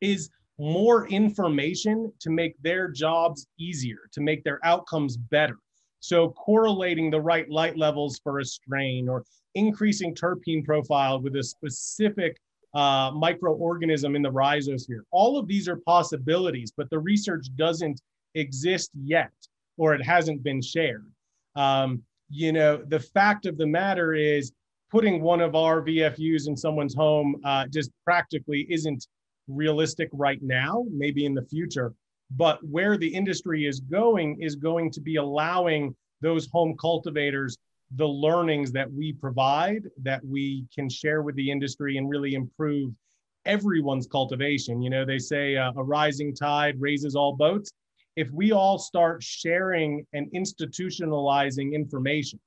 [0.00, 5.56] is more information to make their jobs easier, to make their outcomes better.
[6.00, 11.42] So, correlating the right light levels for a strain or increasing terpene profile with a
[11.42, 12.36] specific
[12.74, 15.02] uh, microorganism in the rhizosphere.
[15.12, 18.00] All of these are possibilities, but the research doesn't
[18.34, 19.32] exist yet
[19.76, 21.06] or it hasn't been shared.
[21.56, 24.52] Um, you know, the fact of the matter is
[24.90, 29.06] putting one of our VFUs in someone's home uh, just practically isn't
[29.48, 31.92] realistic right now, maybe in the future.
[32.30, 37.56] But where the industry is going is going to be allowing those home cultivators
[37.96, 42.92] the learnings that we provide that we can share with the industry and really improve
[43.44, 44.82] everyone's cultivation.
[44.82, 47.70] You know, they say uh, a rising tide raises all boats.
[48.16, 52.40] If we all start sharing and institutionalizing information,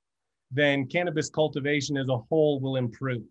[0.50, 3.22] then cannabis cultivation as a whole will improve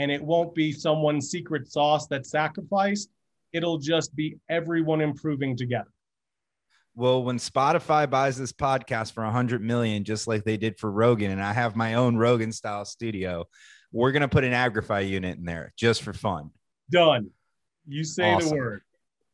[0.00, 3.10] and it won't be someone's secret sauce that's sacrificed.
[3.52, 5.90] It'll just be everyone improving together.
[6.94, 10.90] Well, when Spotify buys this podcast for a hundred million, just like they did for
[10.90, 13.44] Rogan, and I have my own Rogan style studio,
[13.92, 16.50] we're gonna put an Agrify unit in there just for fun.
[16.90, 17.28] Done.
[17.86, 18.48] You say awesome.
[18.48, 18.82] the word.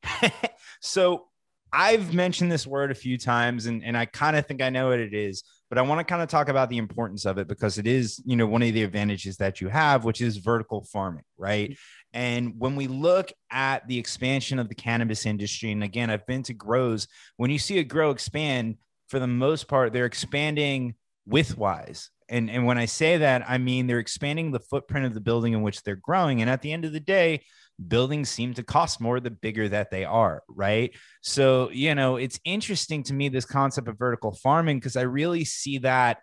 [0.80, 1.28] so
[1.72, 4.88] I've mentioned this word a few times and, and I kind of think I know
[4.88, 7.48] what it is, but I want to kind of talk about the importance of it
[7.48, 10.84] because it is, you know, one of the advantages that you have, which is vertical
[10.84, 11.76] farming, right?
[12.12, 16.42] And when we look at the expansion of the cannabis industry, and again, I've been
[16.44, 18.76] to grows, when you see a grow expand,
[19.08, 20.94] for the most part, they're expanding
[21.28, 22.08] widthwise.
[22.28, 25.52] And, and when I say that, I mean they're expanding the footprint of the building
[25.52, 26.40] in which they're growing.
[26.40, 27.42] And at the end of the day,
[27.84, 30.94] buildings seem to cost more the bigger that they are, right?
[31.22, 35.44] So, you know, it's interesting to me this concept of vertical farming because I really
[35.44, 36.18] see that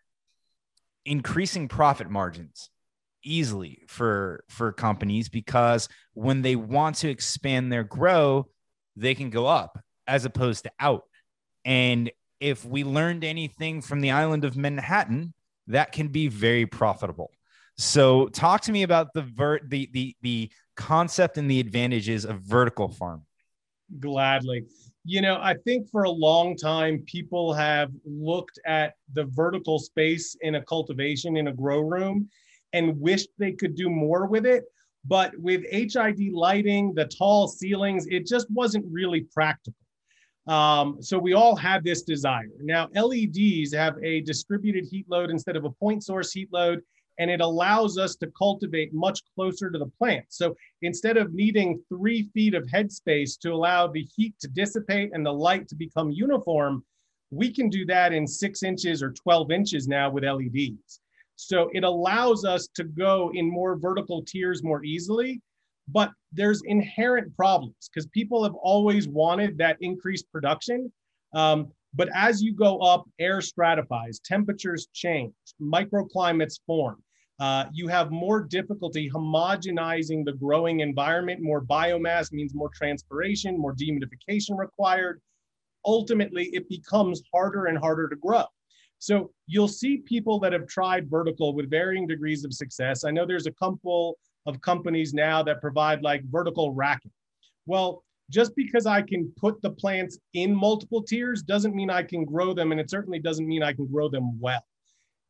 [1.06, 2.70] increasing profit margins
[3.24, 8.48] easily for for companies because when they want to expand their grow,
[8.96, 11.04] they can go up as opposed to out.
[11.66, 15.34] And if we learned anything from the island of Manhattan,
[15.68, 17.32] that can be very profitable.
[17.78, 22.42] So talk to me about the vert the the the concept and the advantages of
[22.42, 23.26] vertical farming.
[24.00, 24.66] Gladly.
[25.06, 30.38] You know, I think for a long time people have looked at the vertical space
[30.42, 32.30] in a cultivation in a grow room
[32.72, 34.64] and wished they could do more with it.
[35.06, 39.76] But with HID lighting, the tall ceilings, it just wasn't really practical.
[40.48, 42.50] Um, so we all had this desire.
[42.62, 46.82] Now, LEDs have a distributed heat load instead of a point source heat load
[47.20, 50.26] and it allows us to cultivate much closer to the plant.
[50.30, 55.26] So instead of needing three feet of headspace to allow the heat to dissipate and
[55.26, 56.84] the light to become uniform,
[57.32, 61.00] we can do that in six inches or 12 inches now with LEDs.
[61.36, 65.42] So it allows us to go in more vertical tiers more easily,
[65.88, 70.92] but there's inherent problems because people have always wanted that increased production.
[71.34, 77.02] Um, but as you go up, air stratifies, temperatures change, microclimates form.
[77.40, 81.42] Uh, you have more difficulty homogenizing the growing environment.
[81.42, 85.22] More biomass means more transpiration, more dehumidification required.
[85.86, 88.46] Ultimately, it becomes harder and harder to grow.
[89.00, 93.04] So you'll see people that have tried vertical with varying degrees of success.
[93.04, 97.12] I know there's a couple of companies now that provide like vertical racking.
[97.66, 102.26] Well, just because I can put the plants in multiple tiers doesn't mean I can
[102.26, 104.64] grow them, and it certainly doesn't mean I can grow them well.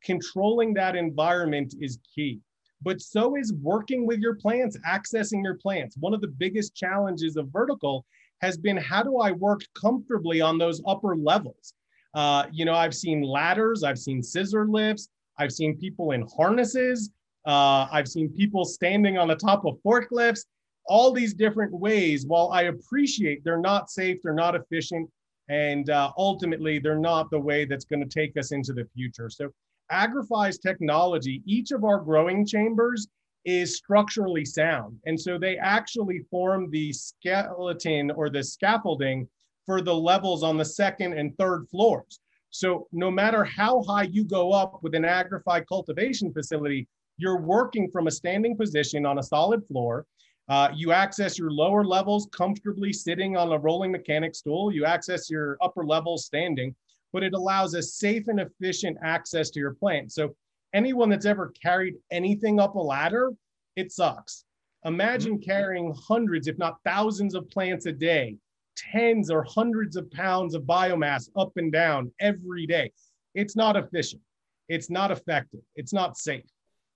[0.02, 2.40] Controlling that environment is key,
[2.82, 5.96] but so is working with your plants, accessing your plants.
[5.98, 8.04] One of the biggest challenges of vertical
[8.40, 11.74] has been how do I work comfortably on those upper levels?
[12.14, 17.10] Uh, you know, I've seen ladders, I've seen scissor lifts, I've seen people in harnesses,
[17.46, 20.44] uh, I've seen people standing on the top of forklifts
[20.86, 22.26] all these different ways.
[22.26, 25.10] While I appreciate they're not safe, they're not efficient,
[25.48, 29.30] and uh, ultimately they're not the way that's going to take us into the future.
[29.30, 29.50] So,
[29.92, 33.06] Agrify's technology, each of our growing chambers
[33.44, 34.98] is structurally sound.
[35.04, 39.28] And so they actually form the skeleton or the scaffolding
[39.66, 42.20] for the levels on the second and third floors.
[42.50, 46.86] So no matter how high you go up with an Agrify cultivation facility,
[47.18, 50.06] you're working from a standing position on a solid floor.
[50.48, 54.72] Uh, you access your lower levels comfortably sitting on a rolling mechanic stool.
[54.72, 56.74] You access your upper levels standing,
[57.12, 60.12] but it allows a safe and efficient access to your plant.
[60.12, 60.34] So
[60.74, 63.32] anyone that's ever carried anything up a ladder,
[63.76, 64.44] it sucks.
[64.84, 65.50] Imagine mm-hmm.
[65.50, 68.36] carrying hundreds, if not thousands of plants a day,
[68.76, 72.92] tens or hundreds of pounds of biomass up and down every day.
[73.34, 74.22] It's not efficient.
[74.68, 75.60] It's not effective.
[75.74, 76.44] It's not safe.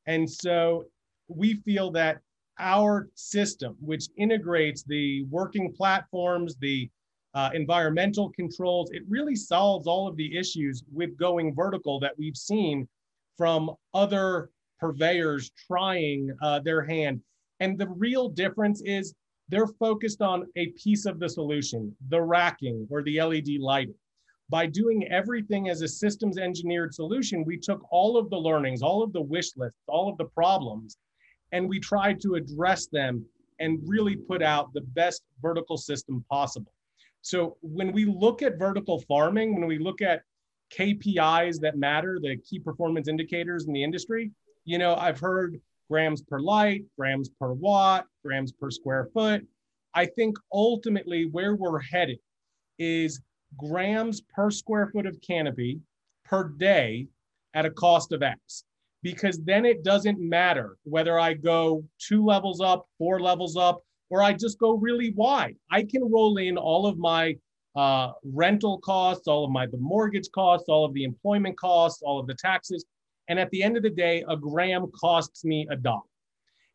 [0.07, 0.85] And so
[1.29, 2.21] we feel that
[2.59, 6.91] our system, which integrates the working platforms, the
[7.35, 12.37] uh, environmental controls, it really solves all of the issues with going vertical that we've
[12.37, 12.89] seen
[13.37, 14.51] from other
[14.81, 17.21] purveyors trying uh, their hand.
[17.61, 19.15] And the real difference is
[19.49, 23.95] they're focused on a piece of the solution, the racking or the LED lighting.
[24.51, 29.03] By doing everything as a systems engineered solution, we took all of the learnings, all
[29.03, 30.97] of the wish lists, all of the problems,
[31.53, 33.25] and we tried to address them
[33.61, 36.73] and really put out the best vertical system possible.
[37.23, 40.23] So when we look at vertical farming, when we look at
[40.77, 44.31] KPIs that matter, the key performance indicators in the industry,
[44.65, 49.47] you know, I've heard grams per light, grams per watt, grams per square foot.
[49.95, 52.19] I think ultimately where we're headed
[52.79, 53.21] is
[53.57, 55.81] grams per square foot of canopy
[56.25, 57.09] per day
[57.55, 58.65] at a cost of X
[59.03, 64.23] because then it doesn't matter whether I go two levels up, four levels up, or
[64.23, 65.57] I just go really wide.
[65.71, 67.37] I can roll in all of my
[67.77, 72.19] uh, rental costs, all of my the mortgage costs, all of the employment costs, all
[72.19, 72.85] of the taxes,
[73.29, 76.01] and at the end of the day, a gram costs me a dollar.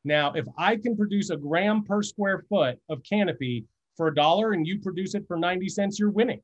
[0.05, 3.65] Now, if I can produce a gram per square foot of canopy
[3.97, 6.41] for a dollar and you produce it for 90 cents, you're winning,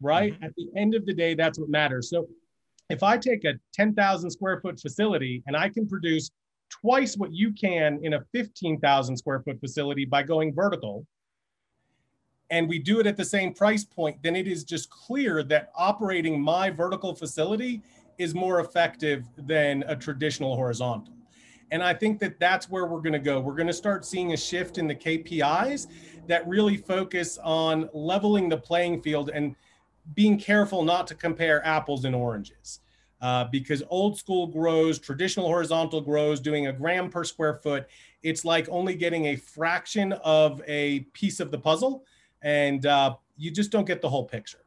[0.00, 0.32] right?
[0.32, 0.44] Mm-hmm.
[0.44, 2.08] At the end of the day, that's what matters.
[2.08, 2.26] So
[2.90, 6.30] if I take a 10,000 square foot facility and I can produce
[6.68, 11.06] twice what you can in a 15,000 square foot facility by going vertical,
[12.50, 15.70] and we do it at the same price point, then it is just clear that
[15.74, 17.82] operating my vertical facility
[18.18, 21.14] is more effective than a traditional horizontal.
[21.70, 23.40] And I think that that's where we're going to go.
[23.40, 25.88] We're going to start seeing a shift in the KPIs
[26.28, 29.56] that really focus on leveling the playing field and
[30.12, 32.80] being careful not to compare apples and oranges.
[33.20, 37.86] Uh, because old school grows, traditional horizontal grows, doing a gram per square foot,
[38.22, 42.04] it's like only getting a fraction of a piece of the puzzle,
[42.42, 44.58] and uh, you just don't get the whole picture.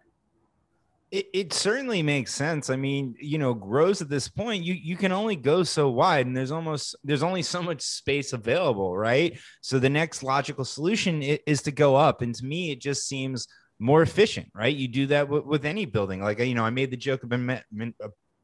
[1.12, 2.70] It, it, certainly makes sense.
[2.70, 6.26] I mean, you know, grows at this point, you you can only go so wide,
[6.26, 9.40] and there's almost there's only so much space available, right?
[9.62, 13.08] So the next logical solution is, is to go up, and to me, it just
[13.08, 13.48] seems
[13.80, 14.76] more efficient, right?
[14.76, 16.22] You do that with, with any building.
[16.22, 17.24] Like you know, I made the joke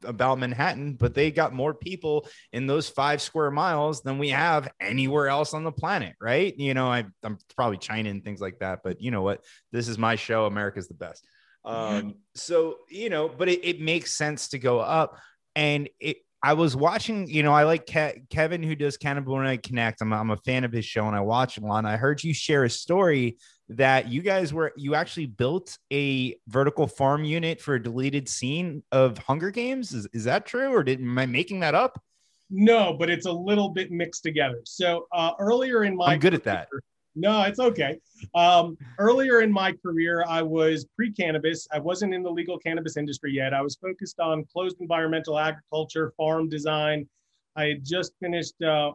[0.04, 4.70] about Manhattan, but they got more people in those five square miles than we have
[4.80, 6.54] anywhere else on the planet, right?
[6.58, 9.42] You know, I, I'm probably China and things like that, but you know what?
[9.72, 10.46] This is my show.
[10.46, 11.26] America's the best.
[11.64, 15.18] Um, so you know, but it, it makes sense to go up.
[15.56, 20.02] And it, I was watching, you know, I like Ke- Kevin who does Night Connect.
[20.02, 21.86] I'm, I'm a fan of his show and I watch on.
[21.86, 23.38] I heard you share a story
[23.68, 28.82] that you guys were you actually built a vertical farm unit for a deleted scene
[28.92, 29.92] of Hunger Games.
[29.92, 32.02] Is, is that true, or did am I making that up?
[32.50, 34.60] No, but it's a little bit mixed together.
[34.64, 36.68] So uh, earlier in my I'm good at that.
[37.16, 37.98] No, it's okay.
[38.34, 41.66] Um, earlier in my career, I was pre cannabis.
[41.72, 43.54] I wasn't in the legal cannabis industry yet.
[43.54, 47.08] I was focused on closed environmental agriculture, farm design.
[47.56, 48.92] I had just finished uh,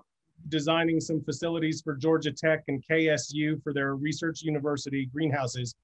[0.48, 5.76] designing some facilities for Georgia Tech and KSU for their research university greenhouses.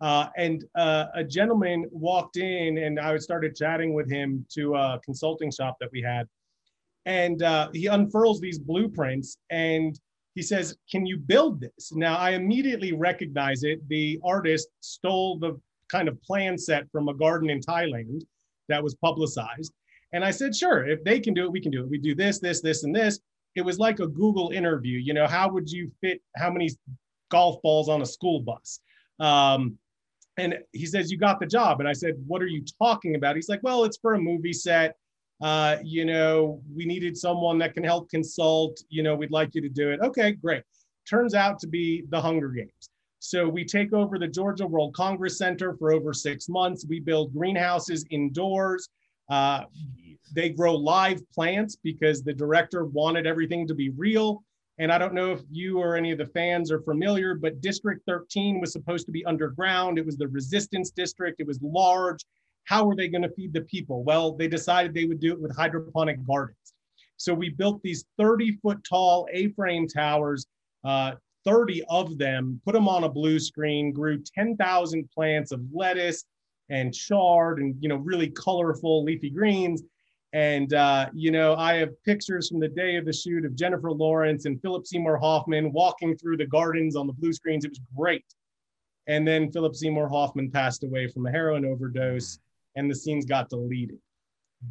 [0.00, 5.00] Uh, and uh, a gentleman walked in, and I started chatting with him to a
[5.04, 6.28] consulting shop that we had.
[7.06, 9.98] And uh, he unfurls these blueprints and
[10.34, 11.92] he says, Can you build this?
[11.92, 13.86] Now, I immediately recognize it.
[13.88, 18.22] The artist stole the kind of plan set from a garden in Thailand
[18.68, 19.72] that was publicized.
[20.12, 21.90] And I said, Sure, if they can do it, we can do it.
[21.90, 23.20] We do this, this, this, and this.
[23.54, 24.98] It was like a Google interview.
[24.98, 26.70] You know, how would you fit how many
[27.30, 28.80] golf balls on a school bus?
[29.20, 29.78] Um,
[30.36, 31.80] and he says, You got the job.
[31.80, 33.36] And I said, What are you talking about?
[33.36, 34.96] He's like, Well, it's for a movie set
[35.42, 39.60] uh, you know, we needed someone that can help consult, you know, we'd like you
[39.60, 40.00] to do it.
[40.00, 40.62] Okay, great.
[41.08, 42.88] Turns out to be the Hunger Games.
[43.18, 46.86] So we take over the Georgia World Congress Center for over six months.
[46.88, 48.88] We build greenhouses indoors.
[49.28, 49.64] Uh,
[50.34, 54.42] they grow live plants because the director wanted everything to be real.
[54.78, 58.02] And I don't know if you or any of the fans are familiar, but District
[58.06, 59.98] 13 was supposed to be underground.
[59.98, 61.40] It was the resistance district.
[61.40, 62.24] It was large
[62.64, 64.02] how are they going to feed the people?
[64.02, 66.74] Well, they decided they would do it with hydroponic gardens.
[67.16, 70.46] So we built these 30 foot tall A frame towers,
[70.82, 71.12] uh,
[71.44, 76.24] 30 of them, put them on a blue screen, grew 10,000 plants of lettuce
[76.70, 79.82] and chard and, you know, really colorful leafy greens.
[80.32, 83.92] And, uh, you know, I have pictures from the day of the shoot of Jennifer
[83.92, 87.64] Lawrence and Philip Seymour Hoffman walking through the gardens on the blue screens.
[87.64, 88.24] It was great.
[89.06, 92.38] And then Philip Seymour Hoffman passed away from a heroin overdose
[92.74, 93.98] and the scenes got deleted.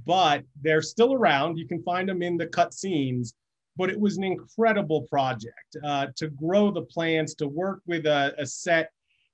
[0.06, 1.58] But they're still around.
[1.58, 3.34] You can find them in the cut scenes.
[3.76, 8.36] But it was an incredible project uh, to grow the plants, to work with a,
[8.38, 8.92] a set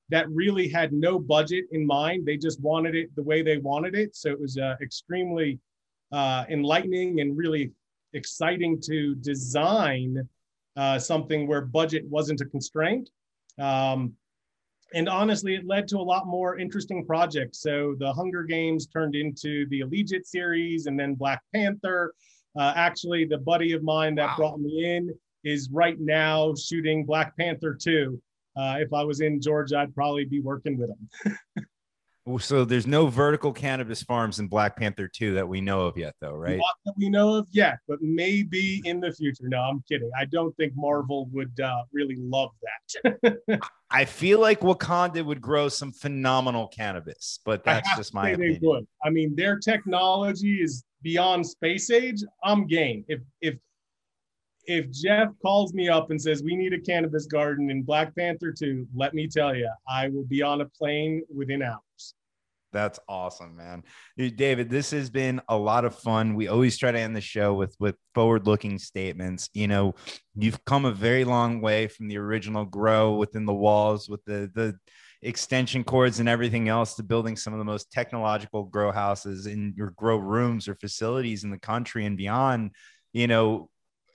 [0.09, 2.25] that really had no budget in mind.
[2.25, 4.15] They just wanted it the way they wanted it.
[4.15, 5.59] So it was uh, extremely
[6.11, 7.71] uh, enlightening and really
[8.13, 10.27] exciting to design
[10.75, 13.09] uh, something where budget wasn't a constraint.
[13.59, 14.13] Um,
[14.93, 17.61] and honestly, it led to a lot more interesting projects.
[17.61, 22.13] So the Hunger Games turned into the Allegiant series and then Black Panther.
[22.57, 24.35] Uh, actually, the buddy of mine that wow.
[24.37, 28.19] brought me in is right now shooting Black Panther 2.
[28.59, 31.65] Uh, if I was in Georgia, I'd probably be working with them.
[32.37, 36.13] So there's no vertical cannabis farms in Black Panther 2 that we know of yet,
[36.21, 36.57] though, right?
[36.57, 39.45] Not that we know of yet, but maybe in the future.
[39.47, 40.11] No, I'm kidding.
[40.19, 42.51] I don't think Marvel would uh, really love
[42.83, 43.61] that.
[43.89, 48.59] I feel like Wakanda would grow some phenomenal cannabis, but that's just my opinion.
[48.61, 48.85] They would.
[49.03, 52.21] I mean, their technology is beyond space age.
[52.43, 53.05] I'm game.
[53.07, 53.55] If if
[54.65, 58.51] if Jeff calls me up and says we need a cannabis garden in Black Panther
[58.51, 62.13] 2, let me tell you, I will be on a plane within hours.
[62.71, 63.83] That's awesome, man.
[64.17, 66.35] David, this has been a lot of fun.
[66.35, 69.49] We always try to end the show with with forward-looking statements.
[69.53, 69.95] You know,
[70.35, 74.51] you've come a very long way from the original grow within the walls with the
[74.53, 74.77] the
[75.21, 79.73] extension cords and everything else to building some of the most technological grow houses in
[79.75, 82.71] your grow rooms or facilities in the country and beyond.
[83.13, 83.69] You know,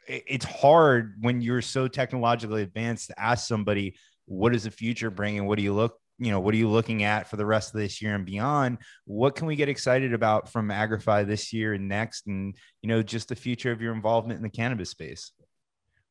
[0.06, 3.96] it's hard when you're so technologically advanced to ask somebody
[4.26, 6.68] what does the future bring and what do you look you know, what are you
[6.68, 8.78] looking at for the rest of this year and beyond?
[9.04, 12.26] What can we get excited about from Agrify this year and next?
[12.26, 15.32] And, you know, just the future of your involvement in the cannabis space?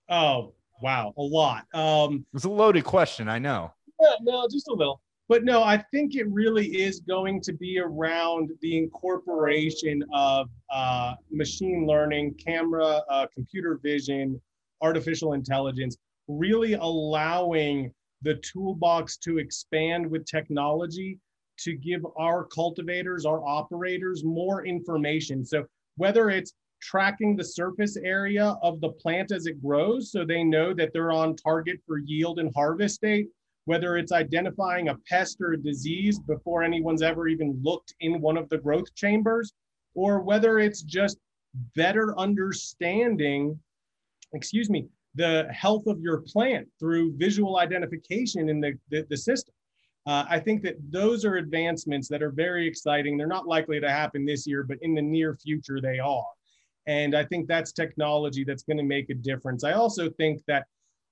[0.10, 1.14] Oh, wow.
[1.18, 1.66] A lot.
[1.74, 3.30] Um, it's a loaded question.
[3.30, 3.72] I know.
[4.00, 5.02] Yeah, no, just a little.
[5.34, 11.16] But no, I think it really is going to be around the incorporation of uh,
[11.32, 14.40] machine learning, camera, uh, computer vision,
[14.84, 21.18] artificial intelligence, really allowing the toolbox to expand with technology
[21.62, 25.44] to give our cultivators, our operators more information.
[25.44, 25.66] So
[25.98, 30.76] whether it's tracking the surface area of the plant as it grows so they know
[30.76, 33.30] that they're on target for yield and harvest date,
[33.66, 38.38] whether it's identifying a pest or a disease before anyone's ever even looked in one
[38.38, 39.54] of the growth chambers,
[39.96, 41.18] or whether it's just
[41.76, 43.58] better understanding,
[44.34, 49.54] excuse me, the health of your plant through visual identification in the, the, the system.
[50.06, 53.18] Uh, I think that those are advancements that are very exciting.
[53.18, 56.26] They're not likely to happen this year, but in the near future, they are.
[56.88, 59.64] And I think that's technology that's going to make a difference.
[59.64, 60.66] I also think that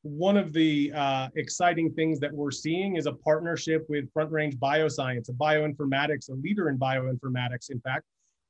[0.04, 4.56] one of the uh, exciting things that we're seeing is a partnership with Front Range
[4.58, 8.06] Bioscience, a bioinformatics, a leader in bioinformatics, in fact,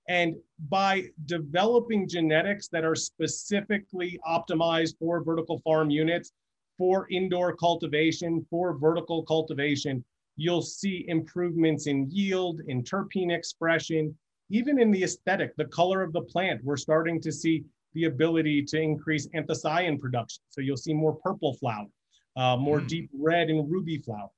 [0.07, 0.35] and
[0.69, 6.31] by developing genetics that are specifically optimized for vertical farm units,
[6.77, 10.03] for indoor cultivation, for vertical cultivation,
[10.37, 14.17] you'll see improvements in yield, in terpene expression,
[14.49, 16.63] even in the aesthetic, the color of the plant.
[16.63, 17.63] We're starting to see
[17.93, 20.43] the ability to increase anthocyan production.
[20.49, 21.87] So you'll see more purple flower,
[22.35, 22.87] uh, more mm.
[22.87, 24.29] deep red and ruby flower.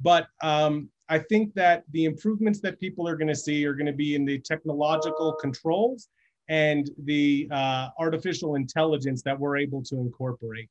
[0.00, 3.86] But um, I think that the improvements that people are going to see are going
[3.86, 6.08] to be in the technological controls
[6.48, 10.68] and the uh, artificial intelligence that we're able to incorporate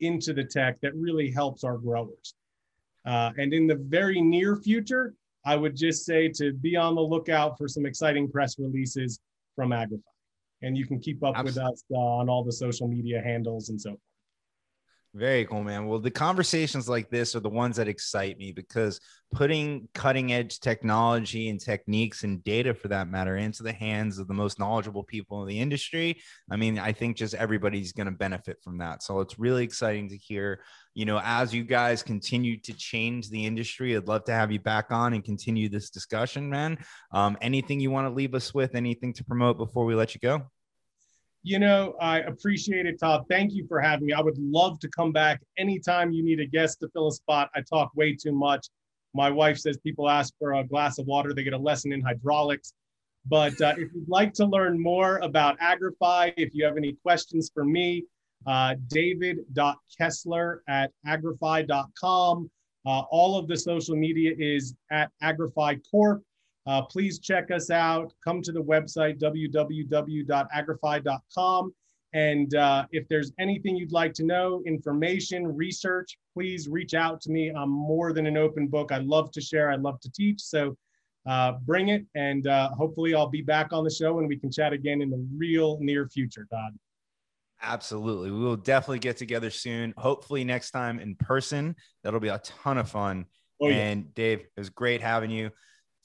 [0.00, 2.34] into the tech that really helps our growers.
[3.06, 5.14] Uh, and in the very near future,
[5.44, 9.20] I would just say to be on the lookout for some exciting press releases
[9.56, 10.02] from Agrify.
[10.62, 11.62] And you can keep up Absolutely.
[11.62, 14.00] with us uh, on all the social media handles and so forth.
[15.12, 15.88] Very cool, man.
[15.88, 19.00] Well, the conversations like this are the ones that excite me because
[19.32, 24.28] putting cutting edge technology and techniques and data for that matter into the hands of
[24.28, 28.12] the most knowledgeable people in the industry, I mean, I think just everybody's going to
[28.12, 29.02] benefit from that.
[29.02, 30.60] So it's really exciting to hear,
[30.94, 34.60] you know, as you guys continue to change the industry, I'd love to have you
[34.60, 36.78] back on and continue this discussion, man.
[37.12, 40.20] Um, anything you want to leave us with, anything to promote before we let you
[40.20, 40.44] go?
[41.42, 43.24] You know, I appreciate it, Todd.
[43.30, 44.12] Thank you for having me.
[44.12, 47.50] I would love to come back anytime you need a guest to fill a spot.
[47.54, 48.66] I talk way too much.
[49.14, 52.02] My wife says people ask for a glass of water, they get a lesson in
[52.02, 52.74] hydraulics.
[53.26, 57.50] But uh, if you'd like to learn more about Agrify, if you have any questions
[57.52, 58.04] for me,
[58.46, 62.50] uh, david.kessler at agrify.com.
[62.86, 66.22] Uh, all of the social media is at Agrify Corp.
[66.66, 68.12] Uh, please check us out.
[68.22, 71.74] Come to the website, www.agrify.com.
[72.12, 77.30] And uh, if there's anything you'd like to know, information, research, please reach out to
[77.30, 77.50] me.
[77.50, 78.90] I'm more than an open book.
[78.90, 80.40] I love to share, I love to teach.
[80.40, 80.76] So
[81.26, 82.04] uh, bring it.
[82.14, 85.10] And uh, hopefully, I'll be back on the show and we can chat again in
[85.10, 86.72] the real near future, Todd.
[87.62, 88.30] Absolutely.
[88.30, 89.92] We will definitely get together soon.
[89.96, 91.76] Hopefully, next time in person.
[92.02, 93.26] That'll be a ton of fun.
[93.60, 93.76] Oh, yeah.
[93.76, 95.50] And Dave, it was great having you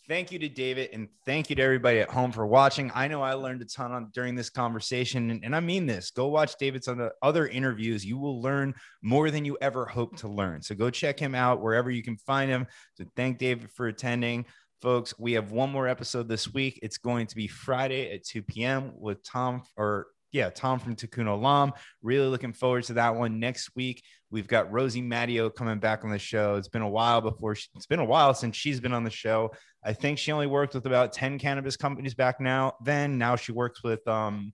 [0.08, 2.92] thank you to David and thank you to everybody at home for watching.
[2.94, 6.12] I know I learned a ton on, during this conversation, and, and I mean this.
[6.12, 6.90] Go watch David's
[7.22, 8.06] other interviews.
[8.06, 10.62] You will learn more than you ever hope to learn.
[10.62, 12.68] So go check him out wherever you can find him.
[12.96, 14.46] So thank David for attending.
[14.82, 16.80] Folks, we have one more episode this week.
[16.84, 18.92] It's going to be Friday at 2 p.m.
[18.98, 21.72] with Tom or yeah, Tom from Tikkun Olam.
[22.04, 24.04] Really looking forward to that one next week.
[24.30, 26.56] We've got Rosie Mattio coming back on the show.
[26.56, 29.10] It's been a while before she, it's been a while since she's been on the
[29.10, 29.52] show.
[29.82, 32.74] I think she only worked with about 10 cannabis companies back now.
[32.84, 34.52] Then now she works with um,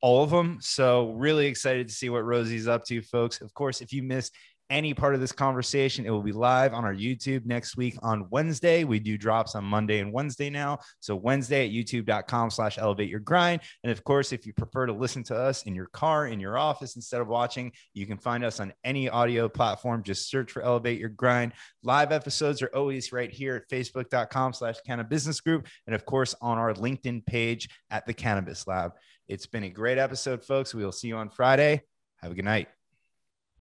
[0.00, 0.58] all of them.
[0.60, 3.40] So really excited to see what Rosie's up to, folks.
[3.40, 4.36] Of course, if you missed
[4.70, 8.28] any part of this conversation, it will be live on our YouTube next week on
[8.30, 8.84] Wednesday.
[8.84, 10.78] We do drops on Monday and Wednesday now.
[11.00, 13.62] So Wednesday at youtube.com slash elevate your grind.
[13.82, 16.56] And of course, if you prefer to listen to us in your car, in your
[16.56, 20.02] office, instead of watching, you can find us on any audio platform.
[20.02, 21.52] Just search for elevate your grind.
[21.82, 25.66] Live episodes are always right here at facebook.com slash cannabis business group.
[25.86, 28.92] And of course, on our LinkedIn page at the cannabis lab.
[29.26, 30.74] It's been a great episode, folks.
[30.74, 31.82] We will see you on Friday.
[32.22, 32.77] Have a good night.